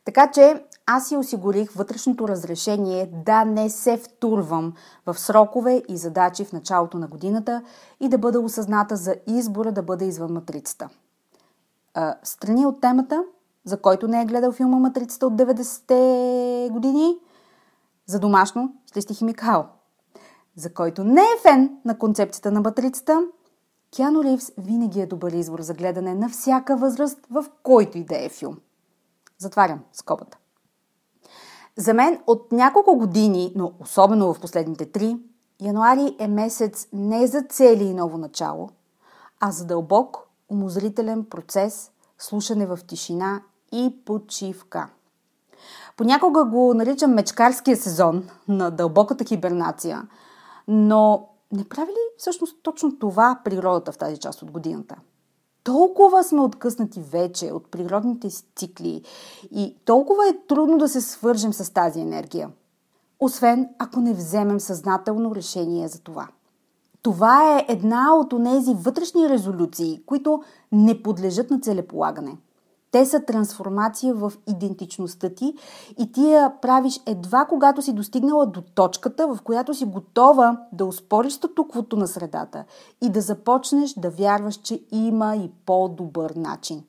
Така 0.04 0.30
че 0.30 0.64
аз 0.87 1.08
си 1.08 1.16
осигурих 1.16 1.72
вътрешното 1.72 2.28
разрешение 2.28 3.11
да 3.25 3.44
не 3.44 3.70
се 3.70 3.96
втурвам 3.96 4.75
в 5.06 5.18
срокове 5.18 5.82
и 5.88 5.96
задачи 5.96 6.44
в 6.44 6.52
началото 6.52 6.99
на 6.99 7.08
годината 7.08 7.62
и 8.00 8.08
да 8.08 8.18
бъда 8.18 8.40
осъзната 8.40 8.96
за 8.96 9.16
избора 9.26 9.72
да 9.72 9.82
бъда 9.82 10.04
извън 10.04 10.32
матрицата– 10.32 10.88
а, 11.94 12.16
страни 12.22 12.66
от 12.66 12.80
темата, 12.80 13.25
за 13.64 13.80
който 13.80 14.08
не 14.08 14.22
е 14.22 14.26
гледал 14.26 14.52
филма 14.52 14.78
Матрицата 14.78 15.26
от 15.26 15.32
90-те 15.32 16.68
години, 16.72 17.18
за 18.06 18.20
домашно 18.20 18.75
с 18.92 18.96
листи 18.96 19.14
химикал. 19.14 19.68
За 20.56 20.75
който 20.75 21.04
не 21.04 21.21
е 21.21 21.40
фен 21.42 21.78
на 21.85 21.99
концепцията 21.99 22.52
на 22.52 22.61
матрицата, 22.61 23.23
Киано 23.90 24.25
Ривз 24.25 24.52
винаги 24.59 25.00
е 25.00 25.06
добър 25.06 25.32
избор 25.32 25.61
за 25.61 25.75
гледане 25.75 26.14
на 26.14 26.28
всяка 26.28 26.76
възраст, 26.76 27.18
в 27.30 27.44
който 27.62 27.99
и 27.99 28.04
да 28.04 28.25
е 28.25 28.28
филм. 28.28 28.56
Затварям 29.38 29.80
скобата. 29.92 30.38
За 31.77 31.94
мен 31.94 32.20
от 32.27 32.53
няколко 32.53 32.96
години, 32.96 33.53
но 33.57 33.72
особено 33.81 34.35
в 34.35 34.40
последните 34.40 34.87
три, 34.87 35.16
януари 35.61 36.16
е 36.18 36.29
месец 36.29 36.88
не 36.92 37.27
за 37.27 37.42
цели 37.42 37.85
и 37.85 37.94
ново 37.94 38.18
начало, 38.18 38.70
а 39.40 39.50
за 39.50 39.64
дълбок, 39.66 40.18
умозрителен 40.48 41.24
процес, 41.24 41.90
слушане 42.18 42.66
в 42.66 42.79
тишина 42.87 43.42
и 43.72 43.96
почивка. 44.05 44.88
Понякога 45.96 46.44
го 46.44 46.74
наричам 46.74 47.14
мечкарския 47.14 47.77
сезон 47.77 48.29
на 48.48 48.70
дълбоката 48.70 49.24
хибернация, 49.24 50.09
но 50.68 51.29
не 51.53 51.64
прави 51.64 51.90
ли 51.90 52.18
всъщност 52.18 52.57
точно 52.62 52.98
това 52.98 53.40
природата 53.44 53.92
в 53.92 53.98
тази 53.98 54.18
част 54.18 54.42
от 54.42 54.51
годината? 54.51 54.96
Толкова 55.64 56.25
сме 56.25 56.40
откъснати 56.40 57.01
вече 57.01 57.53
от 57.53 57.70
природните 57.70 58.31
си 58.31 58.44
цикли 58.57 59.03
и 59.51 59.77
толкова 59.85 60.29
е 60.29 60.46
трудно 60.48 60.79
да 60.79 60.88
се 60.88 61.01
свържем 61.01 61.53
с 61.53 61.72
тази 61.72 62.01
енергия. 62.01 62.51
Освен 63.20 63.68
ако 63.79 64.01
не 64.01 64.14
вземем 64.14 64.61
съзнателно 64.61 65.35
решение 65.35 65.88
за 65.88 66.01
това– 66.01 66.29
това 67.03 67.59
е 67.59 67.66
една 67.68 68.16
от 68.16 68.31
тези 68.44 68.75
вътрешни 68.75 69.29
резолюции, 69.29 70.03
които 70.07 70.42
не 70.72 71.03
подлежат 71.03 71.51
на 71.51 71.61
целеполагане. 71.61 72.37
Те 72.92 73.07
са 73.07 73.20
трансформация 73.20 74.14
в 74.14 74.33
идентичността 74.46 75.31
ти 75.31 75.55
и 75.98 76.12
ти 76.12 76.33
я 76.33 76.52
правиш 76.62 77.00
едва 77.07 77.44
когато 77.44 77.83
си 77.83 77.92
достигнала 77.92 78.46
до 78.46 78.62
точката, 78.74 79.26
в 79.26 79.38
която 79.44 79.74
си 79.74 79.85
готова 79.85 80.61
да 80.72 80.85
успориш 80.85 81.33
статуквото 81.33 81.96
на 81.96 82.07
средата 82.07 82.64
и 83.00 83.09
да 83.09 83.20
започнеш 83.20 83.94
да 83.94 84.11
вярваш, 84.11 84.55
че 84.55 84.83
има 84.90 85.37
и 85.37 85.50
по-добър 85.66 86.31
начин. 86.37 86.85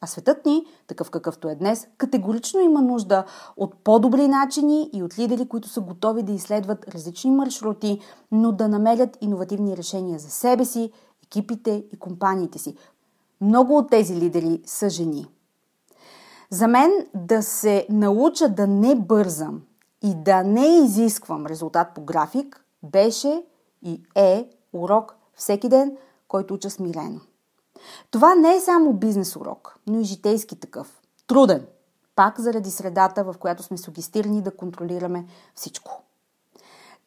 А 0.00 0.06
светът 0.06 0.46
ни, 0.46 0.66
такъв 0.86 1.10
какъвто 1.10 1.48
е 1.48 1.54
днес, 1.54 1.88
категорично 1.98 2.60
има 2.60 2.82
нужда 2.82 3.24
от 3.56 3.74
по-добри 3.74 4.28
начини 4.28 4.90
и 4.92 5.02
от 5.02 5.18
лидери, 5.18 5.48
които 5.48 5.68
са 5.68 5.80
готови 5.80 6.22
да 6.22 6.32
изследват 6.32 6.94
различни 6.94 7.30
маршрути, 7.30 8.00
но 8.32 8.52
да 8.52 8.68
намерят 8.68 9.18
иновативни 9.20 9.76
решения 9.76 10.18
за 10.18 10.30
себе 10.30 10.64
си, 10.64 10.90
екипите 11.22 11.84
и 11.92 11.96
компаниите 11.98 12.58
си. 12.58 12.76
Много 13.40 13.78
от 13.78 13.90
тези 13.90 14.16
лидери 14.16 14.60
са 14.66 14.90
жени. 14.90 15.26
За 16.52 16.68
мен 16.68 17.06
да 17.14 17.42
се 17.42 17.86
науча 17.90 18.48
да 18.48 18.66
не 18.66 18.94
бързам 18.94 19.62
и 20.02 20.14
да 20.14 20.42
не 20.42 20.66
изисквам 20.66 21.46
резултат 21.46 21.94
по 21.94 22.04
график 22.04 22.64
беше 22.82 23.44
и 23.82 24.02
е 24.14 24.50
урок 24.72 25.16
всеки 25.34 25.68
ден, 25.68 25.96
който 26.28 26.54
уча 26.54 26.70
смирено. 26.70 27.20
Това 28.10 28.34
не 28.34 28.54
е 28.56 28.60
само 28.60 28.92
бизнес 28.92 29.36
урок, 29.36 29.78
но 29.86 30.00
и 30.00 30.04
житейски 30.04 30.60
такъв. 30.60 31.00
Труден. 31.26 31.66
Пак 32.16 32.40
заради 32.40 32.70
средата, 32.70 33.24
в 33.24 33.34
която 33.38 33.62
сме 33.62 33.78
сугестирани 33.78 34.42
да 34.42 34.56
контролираме 34.56 35.26
всичко. 35.54 36.02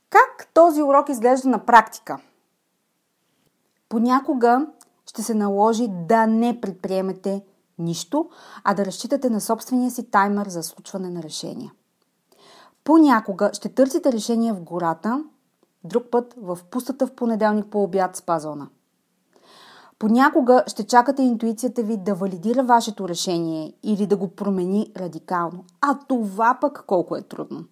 Как 0.09 0.47
този 0.53 0.81
урок 0.81 1.09
изглежда 1.09 1.49
на 1.49 1.65
практика? 1.65 2.19
Понякога 3.89 4.67
ще 5.09 5.23
се 5.23 5.33
наложи 5.33 5.87
да 5.89 6.27
не 6.27 6.61
предприемете 6.61 7.41
нищо, 7.79 8.29
а 8.63 8.73
да 8.73 8.85
разчитате 8.85 9.29
на 9.29 9.41
собствения 9.41 9.91
си 9.91 10.11
таймер 10.11 10.47
за 10.47 10.63
случване 10.63 11.09
на 11.09 11.23
решения. 11.23 11.71
Понякога 12.83 13.49
ще 13.53 13.69
търсите 13.69 14.11
решение 14.11 14.53
в 14.53 14.61
гората, 14.61 15.23
друг 15.83 16.03
път 16.11 16.35
в 16.37 16.59
пустата 16.71 17.07
в 17.07 17.11
понеделник 17.11 17.65
по 17.65 17.83
обяд 17.83 18.15
спазона. 18.15 18.67
Понякога 19.99 20.63
ще 20.67 20.83
чакате 20.83 21.21
интуицията 21.21 21.83
ви 21.83 21.97
да 21.97 22.15
валидира 22.15 22.63
вашето 22.63 23.09
решение 23.09 23.73
или 23.83 24.07
да 24.07 24.17
го 24.17 24.27
промени 24.27 24.91
радикално. 24.97 25.63
А 25.81 25.99
това 26.07 26.57
пък 26.61 26.83
колко 26.87 27.15
е 27.15 27.21
трудно. 27.21 27.65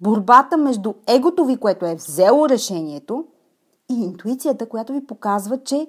Борбата 0.00 0.56
между 0.56 0.94
егото 1.06 1.44
ви, 1.44 1.56
което 1.56 1.86
е 1.86 1.94
взело 1.94 2.48
решението, 2.48 3.26
и 3.90 3.94
интуицията, 3.94 4.68
която 4.68 4.92
ви 4.92 5.06
показва, 5.06 5.62
че 5.62 5.88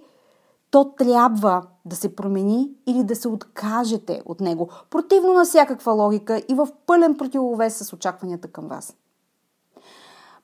то 0.72 0.94
трябва 0.98 1.64
да 1.86 1.96
се 1.96 2.16
промени 2.16 2.70
или 2.88 3.04
да 3.04 3.16
се 3.16 3.28
откажете 3.28 4.22
от 4.26 4.40
него, 4.40 4.70
противно 4.90 5.34
на 5.34 5.46
всякаква 5.46 5.92
логика 5.92 6.42
и 6.50 6.54
в 6.54 6.68
пълен 6.86 7.18
противовес 7.18 7.76
с 7.78 7.94
очакванията 7.94 8.48
към 8.48 8.68
вас. 8.68 8.96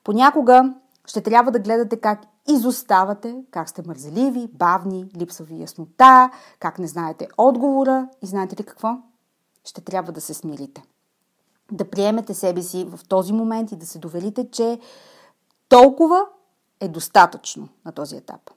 Понякога 0.04 0.74
ще 1.06 1.20
трябва 1.20 1.50
да 1.50 1.58
гледате 1.58 1.96
как 1.96 2.20
изоставате, 2.48 3.42
как 3.50 3.68
сте 3.68 3.82
мързеливи, 3.86 4.48
бавни, 4.52 5.10
липсва 5.16 5.44
ви 5.44 5.60
яснота, 5.60 6.30
как 6.58 6.78
не 6.78 6.86
знаете 6.86 7.28
отговора 7.38 8.08
и 8.22 8.26
знаете 8.26 8.60
ли 8.60 8.64
какво? 8.64 8.98
Ще 9.64 9.80
трябва 9.80 10.12
да 10.12 10.20
се 10.20 10.34
смирите. 10.34 10.82
Да 11.72 11.90
приемете 11.90 12.34
себе 12.34 12.62
си 12.62 12.84
в 12.84 13.00
този 13.08 13.32
момент 13.32 13.72
и 13.72 13.76
да 13.76 13.86
се 13.86 13.98
доверите, 13.98 14.50
че 14.50 14.80
толкова 15.68 16.26
е 16.80 16.88
достатъчно 16.88 17.68
на 17.84 17.92
този 17.92 18.16
етап. 18.16 18.50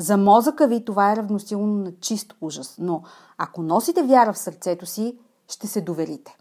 За 0.00 0.16
мозъка 0.16 0.66
ви 0.66 0.84
това 0.84 1.12
е 1.12 1.16
равносилно 1.16 1.74
на 1.74 1.92
чист 2.00 2.34
ужас, 2.40 2.76
но 2.78 3.02
ако 3.38 3.62
носите 3.62 4.02
вяра 4.02 4.32
в 4.32 4.38
сърцето 4.38 4.86
си, 4.86 5.18
ще 5.48 5.66
се 5.66 5.80
доверите. 5.80 6.36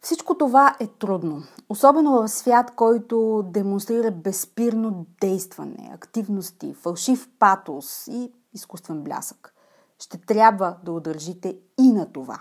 Всичко 0.00 0.38
това 0.38 0.76
е 0.80 0.86
трудно, 0.86 1.42
особено 1.68 2.12
в 2.12 2.28
свят, 2.28 2.70
който 2.76 3.44
демонстрира 3.46 4.10
безспирно 4.10 5.06
действане, 5.20 5.90
активности, 5.94 6.74
фалшив 6.74 7.28
патос 7.38 8.06
и 8.06 8.32
изкуствен 8.54 9.02
блясък. 9.02 9.54
Ще 9.98 10.18
трябва 10.18 10.76
да 10.84 10.92
удържите 10.92 11.58
и 11.78 11.92
на 11.92 12.12
това. 12.12 12.38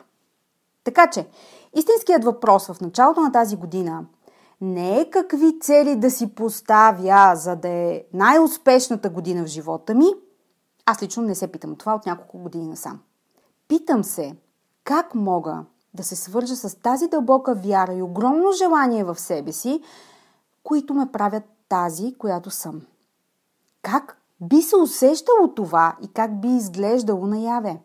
Така 0.84 1.10
че, 1.10 1.28
истинският 1.76 2.24
въпрос 2.24 2.68
в 2.68 2.82
началото 2.82 3.22
на 3.22 3.32
тази 3.32 3.56
година 3.56 4.06
не 4.62 5.00
е 5.00 5.10
какви 5.10 5.60
цели 5.60 5.95
да 5.95 6.12
си 6.12 6.36
поставя, 6.36 7.36
за 7.36 7.56
да 7.56 7.67
е 7.69 8.04
най-успешната 8.13 9.10
година 9.10 9.43
в 9.43 9.47
живота 9.47 9.95
ми. 9.95 10.06
Аз 10.86 11.04
лично 11.04 11.24
не 11.24 11.36
се 11.36 11.47
питам 11.47 11.76
това 11.76 11.95
от 11.95 12.06
няколко 12.06 12.38
години 12.38 12.67
насам. 12.67 13.00
Питам 13.67 14.04
се 14.04 14.36
как 14.84 15.15
мога 15.15 15.65
да 15.93 16.04
се 16.04 16.15
свържа 16.15 16.56
с 16.56 16.76
тази 16.76 17.08
дълбока 17.08 17.56
вяра 17.56 17.93
и 17.93 18.02
огромно 18.02 18.52
желание 18.52 19.04
в 19.04 19.19
себе 19.19 19.52
си, 19.52 19.82
които 20.63 20.93
ме 20.93 21.12
правят 21.12 21.43
тази, 21.69 22.15
която 22.17 22.50
съм. 22.50 22.82
Как 23.82 24.17
би 24.41 24.62
се 24.62 24.76
усещало 24.76 25.54
това 25.56 25.97
и 26.02 26.08
как 26.08 26.41
би 26.41 26.47
изглеждало 26.47 27.28
наяве? 27.28 27.82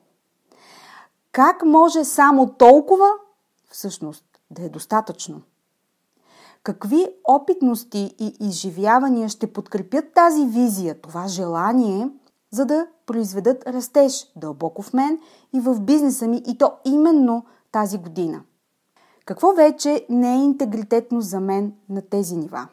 Как 1.32 1.64
може 1.64 2.04
само 2.04 2.52
толкова 2.52 3.08
всъщност 3.70 4.24
да 4.50 4.62
е 4.62 4.68
достатъчно? 4.68 5.42
Какви 6.66 7.07
опитности 7.24 8.14
и 8.18 8.37
изживявания 8.40 9.29
ще 9.29 9.52
подкрепят 9.52 10.05
тази 10.14 10.46
визия, 10.46 11.00
това 11.00 11.29
желание, 11.29 12.11
за 12.50 12.66
да 12.66 12.87
произведат 13.07 13.66
растеж 13.66 14.33
дълбоко 14.37 14.83
в 14.83 14.92
мен 14.92 15.18
и 15.55 15.61
в 15.61 15.81
бизнеса 15.81 16.29
ми 16.29 16.42
и 16.46 16.59
то 16.59 16.72
именно 16.85 17.44
тази 17.72 17.98
година? 17.98 18.42
Какво 19.24 19.52
вече 19.52 20.07
не 20.09 20.35
е 20.35 20.44
интегритетно 20.44 21.20
за 21.20 21.40
мен 21.40 21.72
на 21.88 22.02
тези 22.02 22.37
нива? 22.37 22.68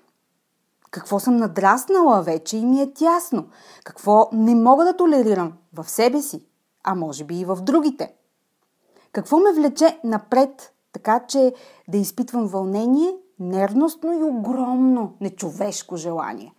Какво 0.92 1.20
съм 1.20 1.38
надраснала 1.38 2.22
вече 2.22 2.58
и 2.58 2.66
ми 2.66 2.82
е 2.82 2.94
тясно? 2.94 3.48
Какво 3.84 4.30
не 4.32 4.56
мога 4.56 4.86
да 4.86 4.98
толерирам 4.98 5.54
в 5.74 5.90
себе 5.90 6.22
си, 6.22 6.46
а 6.84 6.96
може 6.96 7.24
би 7.24 7.40
и 7.40 7.46
в 7.46 7.58
другите? 7.62 8.14
Какво 9.12 9.38
ме 9.40 9.54
влече 9.54 10.00
напред, 10.04 10.74
така 10.94 11.20
че 11.28 11.54
да 11.88 11.98
изпитвам 11.98 12.48
вълнение, 12.48 13.16
нервностно 13.44 14.14
и 14.14 14.24
огромно 14.24 15.14
нечовешко 15.22 15.98
желание? 15.98 16.54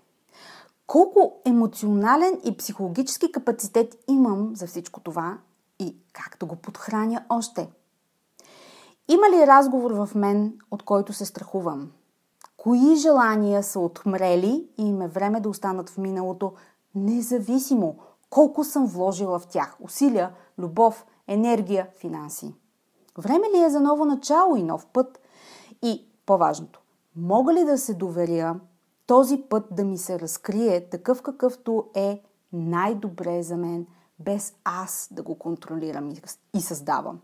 Колко 0.86 1.32
емоционален 1.44 2.40
и 2.44 2.56
психологически 2.56 3.32
капацитет 3.32 3.96
имам 4.08 4.56
за 4.56 4.66
всичко 4.66 5.00
това 5.00 5.38
и 5.78 5.96
как 6.12 6.36
да 6.40 6.46
го 6.46 6.56
подхраня 6.56 7.24
още? 7.28 7.68
Има 9.08 9.30
ли 9.30 9.46
разговор 9.46 9.90
в 9.90 10.14
мен, 10.14 10.58
от 10.70 10.82
който 10.82 11.12
се 11.12 11.24
страхувам? 11.24 11.90
Кои 12.56 12.96
желания 12.96 13.62
са 13.62 13.80
отмрели 13.80 14.68
и 14.78 14.88
им 14.88 15.02
е 15.02 15.08
време 15.08 15.40
да 15.40 15.48
останат 15.48 15.90
в 15.90 15.98
миналото, 15.98 16.52
независимо 16.94 17.96
колко 18.30 18.64
съм 18.64 18.86
вложила 18.86 19.38
в 19.38 19.46
тях 19.46 19.76
усилия, 19.80 20.30
любов, 20.58 21.06
енергия, 21.28 21.88
финанси. 21.98 22.54
Време 23.18 23.46
ли 23.54 23.62
е 23.62 23.70
за 23.70 23.80
ново 23.80 24.04
начало 24.04 24.56
и 24.56 24.62
нов 24.62 24.86
път? 24.86 25.20
И 25.82 26.06
по-важното, 26.26 26.80
мога 27.16 27.54
ли 27.54 27.64
да 27.64 27.78
се 27.78 27.94
доверя 27.94 28.60
този 29.06 29.42
път 29.48 29.64
да 29.70 29.84
ми 29.84 29.98
се 29.98 30.20
разкрие 30.20 30.88
такъв 30.88 31.22
какъвто 31.22 31.90
е 31.94 32.22
най-добре 32.52 33.42
за 33.42 33.56
мен, 33.56 33.86
без 34.18 34.54
аз 34.64 35.08
да 35.10 35.22
го 35.22 35.38
контролирам 35.38 36.12
и 36.54 36.60
създавам? 36.60 37.20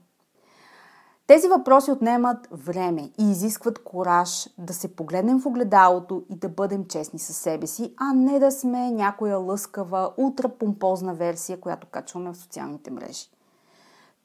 Тези 1.30 1.48
въпроси 1.48 1.90
отнемат 1.90 2.48
време 2.52 3.10
и 3.18 3.30
изискват 3.30 3.84
кораж 3.84 4.48
да 4.58 4.74
се 4.74 4.96
погледнем 4.96 5.40
в 5.40 5.46
огледалото 5.46 6.24
и 6.30 6.36
да 6.36 6.48
бъдем 6.48 6.84
честни 6.84 7.18
със 7.18 7.36
себе 7.36 7.66
си, 7.66 7.94
а 7.96 8.12
не 8.14 8.38
да 8.38 8.52
сме 8.52 8.90
някоя 8.90 9.38
лъскава, 9.38 10.12
ултрапомпозна 10.16 11.14
версия, 11.14 11.60
която 11.60 11.86
качваме 11.86 12.32
в 12.32 12.36
социалните 12.36 12.90
мрежи. 12.90 13.30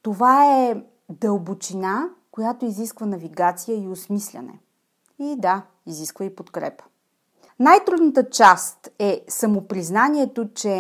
Това 0.02 0.46
е 0.46 0.84
дълбочина, 1.10 2.10
която 2.32 2.66
изисква 2.66 3.06
навигация 3.06 3.84
и 3.84 3.88
осмисляне. 3.88 4.60
И 5.20 5.36
да, 5.38 5.62
изисква 5.86 6.26
и 6.26 6.36
подкрепа. 6.36 6.84
Най-трудната 7.60 8.30
част 8.30 8.90
е 9.00 9.26
самопризнанието, 9.28 10.54
че 10.54 10.72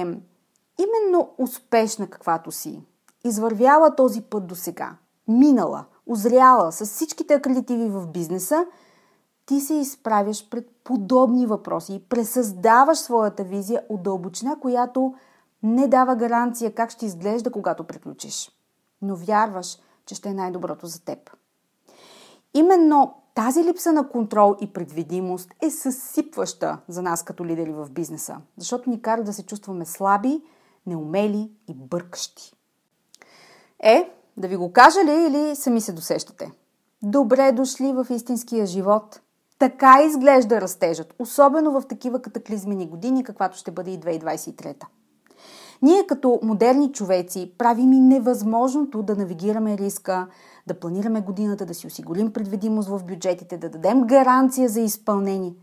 именно 0.80 1.30
успешна 1.38 2.08
каквато 2.08 2.52
си, 2.52 2.82
извървяла 3.24 3.95
този 3.95 4.21
път 4.21 4.48
до 4.48 4.56
сега, 4.56 4.95
минала– 5.28 5.86
озряла 6.08 6.71
с 6.71 6.86
всичките 6.86 7.34
акредитиви 7.34 7.89
в 7.89 8.08
бизнеса, 8.08 8.65
ти 9.45 9.60
се 9.60 9.74
изправяш 9.74 10.50
пред 10.50 10.69
подобни 10.84 11.45
въпроси 11.45 11.93
и 11.93 12.00
пресъздаваш 12.00 12.98
своята 12.98 13.43
визия 13.43 13.84
от 13.89 14.04
дълбочина, 14.04 14.60
която 14.60 15.13
не 15.63 15.88
дава 15.88 16.15
гаранция 16.15 16.76
как 16.76 16.91
ще 16.91 17.06
изглежда, 17.06 17.52
когато 17.52 17.84
приключиш. 17.84 18.52
Но 19.02 19.15
вярваш, 19.15 19.78
че 20.06 20.15
ще 20.15 20.30
е 20.30 20.34
най-доброто 20.34 20.88
за 20.88 21.06
теб. 21.06 21.32
Именно 22.54 23.13
тази 23.36 23.63
липса 23.63 23.93
на 23.93 24.10
контрол 24.10 24.56
и 24.62 24.74
предвидимост 24.74 25.50
е 25.62 25.69
съсипваща 25.69 26.78
за 26.88 27.02
нас 27.02 27.24
като 27.24 27.45
лидери 27.45 27.71
в 27.71 27.89
бизнеса, 27.91 28.38
защото 28.58 28.89
ни 28.89 29.02
кара 29.02 29.24
да 29.24 29.34
се 29.34 29.45
чувстваме 29.45 29.86
слаби, 29.86 30.41
неумели 30.86 31.52
и 31.67 31.74
бъркащи. 31.74 32.54
Е, 33.80 34.10
да 34.38 34.48
ви 34.48 34.56
го 34.56 34.74
кажа 34.74 35.00
ли 35.06 35.28
или 35.28 35.56
сами 35.56 35.82
се 35.82 35.93
досещате? 35.93 36.52
Добре 37.02 37.52
дошли 37.52 37.93
в 37.93 38.08
истинския 38.10 38.65
живот. 38.65 39.21
Така 39.60 40.04
изглежда 40.04 40.62
растежът, 40.62 41.13
особено 41.19 41.71
в 41.71 41.88
такива 41.88 42.21
катаклизмени 42.21 42.88
години, 42.88 43.24
каквато 43.24 43.58
ще 43.58 43.71
бъде 43.71 43.91
и 43.91 44.00
2023. 44.00 44.86
Ние 45.82 46.08
като 46.08 46.39
модерни 46.43 46.91
човеци 46.91 47.52
правим 47.58 47.93
и 47.93 48.00
невъзможното 48.00 49.04
да 49.04 49.15
навигираме 49.15 49.78
риска, 49.78 50.28
да 50.67 50.80
планираме 50.80 51.21
годината, 51.21 51.65
да 51.65 51.73
си 51.73 51.88
осигурим 51.88 52.34
предвидимост 52.34 52.89
в 52.89 53.04
бюджетите, 53.04 53.58
да 53.58 53.69
дадем 53.69 54.01
гаранция 54.01 54.69
за 54.69 54.82
изпълнение. 54.82 55.56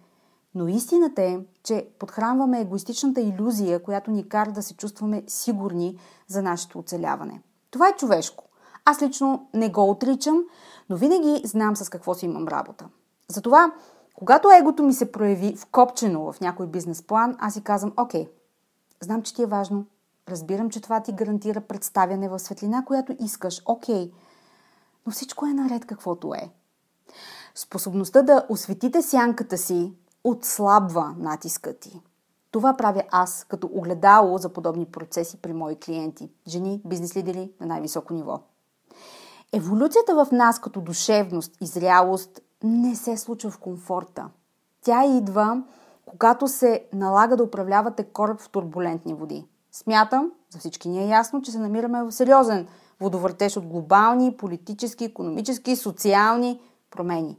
Но 0.54 0.68
истината 0.68 1.22
е, 1.22 1.38
че 1.62 1.88
подхранваме 1.98 2.60
егоистичната 2.60 3.20
иллюзия, 3.20 3.82
която 3.82 4.10
ни 4.10 4.28
кара 4.28 4.52
да 4.52 4.62
се 4.62 4.76
чувстваме 4.76 5.22
сигурни 5.26 5.98
за 6.28 6.42
нашето 6.42 6.78
оцеляване. 6.78 7.42
Това 7.70 7.88
е 7.88 7.96
човешко. 7.96 8.44
Аз 8.84 9.02
лично 9.02 9.48
не 9.54 9.68
го 9.68 9.90
отричам, 9.90 10.44
но 10.90 10.96
винаги 10.96 11.42
знам 11.44 11.76
с 11.76 11.88
какво 11.88 12.14
си 12.14 12.26
имам 12.26 12.48
работа. 12.48 12.88
Затова, 13.28 13.72
когато 14.14 14.48
егото 14.50 14.82
ми 14.82 14.92
се 14.92 15.12
прояви 15.12 15.56
вкопчено 15.56 16.32
в 16.32 16.40
някой 16.40 16.66
бизнес 16.66 17.02
план, 17.02 17.36
аз 17.38 17.54
си 17.54 17.62
казвам, 17.62 17.92
окей, 17.96 18.28
знам, 19.00 19.22
че 19.22 19.34
ти 19.34 19.42
е 19.42 19.46
важно, 19.46 19.86
разбирам, 20.28 20.70
че 20.70 20.80
това 20.80 21.00
ти 21.00 21.12
гарантира 21.12 21.60
представяне 21.60 22.28
в 22.28 22.38
светлина, 22.38 22.84
която 22.84 23.16
искаш, 23.20 23.62
окей, 23.66 24.12
но 25.06 25.12
всичко 25.12 25.46
е 25.46 25.54
наред 25.54 25.86
каквото 25.86 26.34
е. 26.34 26.50
Способността 27.54 28.22
да 28.22 28.46
осветите 28.48 29.02
сянката 29.02 29.58
си 29.58 29.92
отслабва 30.24 31.14
натиска 31.18 31.78
ти. 31.78 32.00
Това 32.50 32.76
правя 32.76 33.02
аз 33.10 33.44
като 33.48 33.70
огледало 33.72 34.38
за 34.38 34.48
подобни 34.48 34.86
процеси 34.86 35.36
при 35.36 35.52
мои 35.52 35.76
клиенти, 35.76 36.30
жени, 36.46 36.80
бизнес 36.84 37.16
лидери 37.16 37.50
на 37.60 37.66
най-високо 37.66 38.14
ниво. 38.14 38.40
Еволюцията 39.52 40.24
в 40.24 40.32
нас 40.32 40.58
като 40.58 40.80
душевност 40.80 41.56
и 41.60 41.66
зрялост 41.66 42.40
не 42.62 42.96
се 42.96 43.16
случва 43.16 43.50
в 43.50 43.58
комфорта. 43.58 44.28
Тя 44.84 45.04
идва, 45.04 45.62
когато 46.06 46.48
се 46.48 46.84
налага 46.92 47.36
да 47.36 47.42
управлявате 47.44 48.04
кораб 48.04 48.40
в 48.40 48.48
турбулентни 48.48 49.14
води. 49.14 49.46
Смятам, 49.72 50.32
за 50.50 50.58
всички 50.58 50.88
ни 50.88 51.04
е 51.04 51.08
ясно, 51.08 51.42
че 51.42 51.52
се 51.52 51.58
намираме 51.58 52.02
в 52.02 52.12
сериозен 52.12 52.68
водовъртеж 53.02 53.56
от 53.56 53.66
глобални, 53.66 54.36
политически, 54.36 55.04
економически, 55.04 55.76
социални 55.76 56.60
промени. 56.90 57.38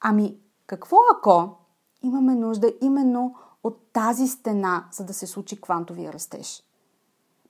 Ами, 0.00 0.36
какво 0.66 0.96
ако 1.16 1.56
имаме 2.02 2.34
нужда 2.34 2.72
именно 2.80 3.34
от 3.64 3.92
тази 3.92 4.28
стена, 4.28 4.84
за 4.92 5.04
да 5.04 5.14
се 5.14 5.26
случи 5.26 5.60
квантовия 5.60 6.12
растеж? 6.12 6.62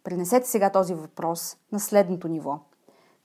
Пренесете 0.05 0.49
сега 0.49 0.71
този 0.71 0.95
въпрос 0.95 1.57
на 1.73 1.81
следното 1.81 2.29
ниво– 2.29 2.59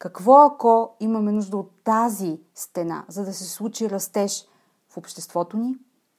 какво 0.01 0.37
ако 0.37 0.95
имаме 0.99 1.31
нужда 1.31 1.57
от 1.57 1.71
тази 1.83 2.39
стена, 2.55 3.05
за 3.07 3.25
да 3.25 3.33
се 3.33 3.43
случи 3.43 3.89
растеж 3.89 4.47
в 4.89 4.97
обществото 4.97 5.57
ни, 5.57 5.77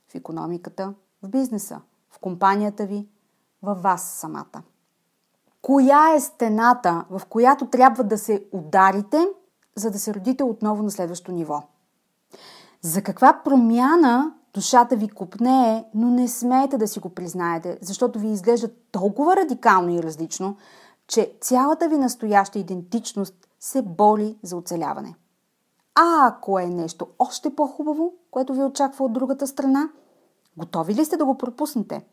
в 0.09 0.15
економиката, 0.15 0.95
в 1.23 1.29
бизнеса, 1.29 1.81
в 2.11 2.19
компанията 2.19 2.87
ви, 2.87 3.09
във 3.63 3.83
вас 3.83 4.03
самата? 4.03 4.63
Коя 5.63 6.15
е 6.15 6.21
стената, 6.21 7.05
в 7.11 7.23
която 7.29 7.67
трябва 7.67 8.05
да 8.05 8.19
се 8.19 8.45
ударите, 8.53 9.29
за 9.77 9.91
да 9.91 9.99
се 9.99 10.15
родите 10.15 10.45
отново 10.45 10.83
на 10.83 10.91
следващо 10.91 11.33
ниво? 11.33 11.63
За 12.81 13.03
каква 13.03 13.41
промяна 13.45 14.35
душата 14.55 14.97
ви 14.97 15.09
купнее, 15.09 15.85
но 15.95 16.11
не 16.11 16.29
смеете 16.29 16.79
да 16.79 16.89
си 16.89 17.01
го 17.01 17.09
признаете, 17.09 17.79
защото 17.81 18.19
ви 18.19 18.29
изглежда 18.29 18.69
толкова 18.93 19.37
радикално 19.37 19.91
и 19.91 20.03
различно, 20.03 20.57
че 21.07 21.33
цялата 21.41 21.89
ви 21.89 21.97
настояща 21.97 22.59
идентичност 22.59 23.35
се 23.61 23.83
боли 23.83 24.39
за 24.43 24.57
оцеляване. 24.57 25.15
А 25.95 26.27
ако 26.27 26.59
е 26.59 26.67
нещо 26.67 27.07
още 27.19 27.55
по-хубаво, 27.55 28.13
което 28.31 28.55
ви 28.55 28.63
очаква 28.63 29.05
от 29.05 29.13
другата 29.13 29.47
страна, 29.47 29.89
готови 30.57 30.95
ли 30.95 31.05
сте 31.05 31.17
да 31.17 31.25
го 31.25 31.39
пропуснете? 31.39 32.05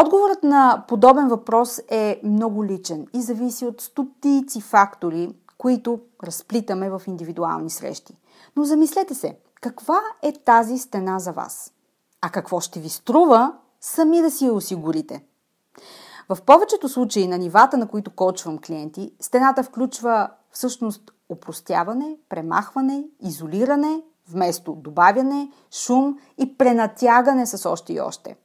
Отговорът 0.00 0.42
на 0.42 0.84
подобен 0.88 1.28
въпрос 1.28 1.80
е 1.88 2.20
много 2.24 2.64
личен 2.64 3.06
и 3.14 3.22
зависи 3.22 3.66
от 3.66 3.80
стотици 3.80 4.60
фактори, 4.60 5.34
които 5.58 6.00
разплитаме 6.24 6.90
в 6.90 7.02
индивидуални 7.06 7.70
срещи. 7.70 8.16
Но 8.56 8.64
замислете 8.64 9.14
се, 9.14 9.38
каква 9.60 10.00
е 10.22 10.32
тази 10.32 10.78
стена 10.78 11.18
за 11.18 11.32
вас? 11.32 11.72
А 12.20 12.30
какво 12.30 12.60
ще 12.60 12.80
ви 12.80 12.88
струва 12.88 13.52
сами 13.80 14.22
да 14.22 14.30
си 14.30 14.46
я 14.46 14.52
осигурите? 14.52 15.24
В 16.28 16.42
повечето 16.42 16.88
случаи 16.88 17.28
на 17.28 17.38
нивата, 17.38 17.76
на 17.76 17.88
които 17.88 18.10
кочвам 18.10 18.58
клиенти, 18.58 19.12
стената 19.20 19.62
включва 19.62 20.28
всъщност 20.50 21.10
Опростяване, 21.28 22.16
премахване, 22.28 23.04
изолиране, 23.20 24.02
вместо 24.28 24.72
добавяне, 24.72 25.50
шум 25.70 26.18
и 26.38 26.58
пренатягане 26.58 27.46
с 27.46 27.70
още 27.70 27.92
и 27.92 28.00
още. 28.00 28.36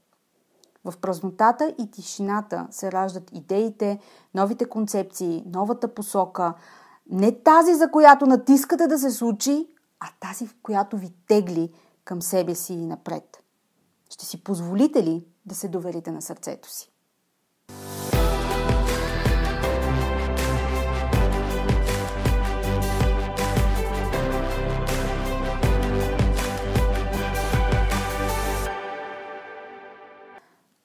В 0.91 0.97
празнотата 0.97 1.75
и 1.77 1.91
тишината 1.91 2.67
се 2.71 2.91
раждат 2.91 3.31
идеите, 3.33 3.99
новите 4.33 4.65
концепции, 4.65 5.43
новата 5.45 5.93
посока. 5.93 6.53
Не 7.09 7.31
тази, 7.43 7.75
за 7.75 7.91
която 7.91 8.25
натискате 8.25 8.87
да 8.87 8.99
се 8.99 9.11
случи, 9.11 9.67
а 9.99 10.07
тази, 10.19 10.47
в 10.47 10.55
която 10.63 10.97
ви 10.97 11.13
тегли 11.27 11.73
към 12.03 12.21
себе 12.21 12.55
си 12.55 12.73
и 12.73 12.85
напред. 12.85 13.43
Ще 14.09 14.25
си 14.25 14.43
позволите 14.43 15.03
ли 15.03 15.25
да 15.45 15.55
се 15.55 15.67
доверите 15.67 16.11
на 16.11 16.21
сърцето 16.21 16.69
си? 16.69 16.91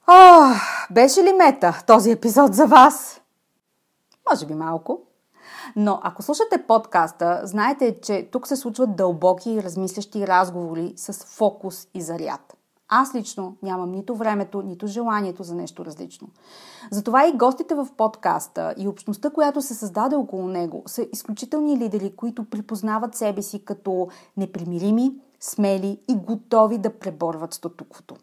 О, 0.07 0.55
беше 0.91 1.23
ли 1.23 1.33
мета 1.33 1.83
този 1.87 2.11
епизод 2.11 2.55
за 2.55 2.67
вас? 2.67 3.21
Може 4.31 4.47
би 4.47 4.55
малко. 4.55 5.01
Но 5.77 6.01
ако 6.03 6.23
слушате 6.23 6.67
подкаста, 6.69 7.41
знаете, 7.45 8.01
че 8.03 8.29
тук 8.33 8.47
се 8.47 8.57
случват 8.57 8.97
дълбоки 8.97 9.51
и 9.51 9.63
размислящи 9.63 10.27
разговори 10.27 10.93
с 10.97 11.13
фокус 11.13 11.89
и 11.95 12.01
заряд. 12.01 12.57
Аз 12.89 13.15
лично 13.15 13.57
нямам 13.63 13.93
нито 13.93 14.17
времето, 14.17 14.63
нито 14.63 14.87
желанието 14.87 15.43
за 15.43 15.55
нещо 15.55 15.85
различно. 15.85 16.29
Затова 16.91 17.27
и 17.27 17.37
гостите 17.37 17.75
в 17.75 17.89
подкаста 17.97 18.75
и 18.79 18.89
общността, 18.89 19.31
която 19.31 19.63
се 19.63 19.75
създаде 19.75 20.17
около 20.17 20.49
него, 20.49 20.83
са 20.87 21.07
изключителни 21.13 21.79
лидери, 21.79 22.17
които 22.17 22.45
припознават 22.45 23.15
себе 23.15 23.43
си 23.43 23.65
като 23.65 24.09
непримирими, 24.37 25.13
смели 25.41 26.01
и 26.09 26.15
готови 26.15 26.79
да 26.79 26.99
преборват 26.99 27.55
статуквото. 27.55 28.17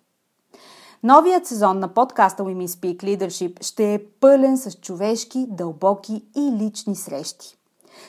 Новият 1.03 1.45
сезон 1.45 1.79
на 1.79 1.87
подкаста 1.87 2.43
Women 2.43 2.67
Speak 2.67 3.03
Leadership 3.03 3.63
ще 3.63 3.93
е 3.93 4.03
пълен 4.19 4.57
с 4.57 4.71
човешки, 4.71 5.45
дълбоки 5.49 6.23
и 6.37 6.51
лични 6.51 6.95
срещи. 6.95 7.57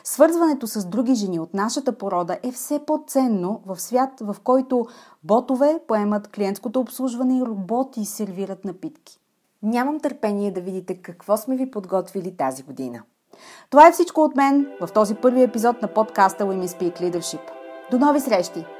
Свързването 0.05 0.66
с 0.66 0.87
други 0.87 1.14
жени 1.14 1.40
от 1.40 1.55
нашата 1.55 1.98
порода 1.98 2.38
е 2.42 2.53
все 2.53 2.81
по-ценно 2.87 3.61
в 3.66 3.81
свят, 3.81 4.11
в 4.20 4.37
който 4.44 4.87
ботове 5.24 5.81
поемат 5.88 6.29
клиентското 6.29 6.81
обслужване 6.81 7.38
и 7.38 7.42
роботи 7.42 8.05
сервират 8.05 8.64
напитки. 8.64 9.20
Нямам 9.62 10.00
търпение 10.00 10.50
да 10.50 10.61
видите 10.61 10.94
какво 10.94 11.37
сме 11.37 11.57
ви 11.57 11.70
подготвили 11.70 12.37
тази 12.37 12.62
година. 12.62 13.03
Това 13.70 13.88
е 13.88 13.92
всичко 13.92 14.20
от 14.20 14.37
мен 14.37 14.66
в 14.81 14.92
този 14.92 15.14
първи 15.14 15.42
епизод 15.42 15.83
на 15.83 15.88
подкаста 15.88 16.44
Women 16.44 16.66
Speak 16.66 17.00
Leadership. 17.00 17.42
До 17.90 17.98
нови 17.98 18.20
срещи! 18.20 18.79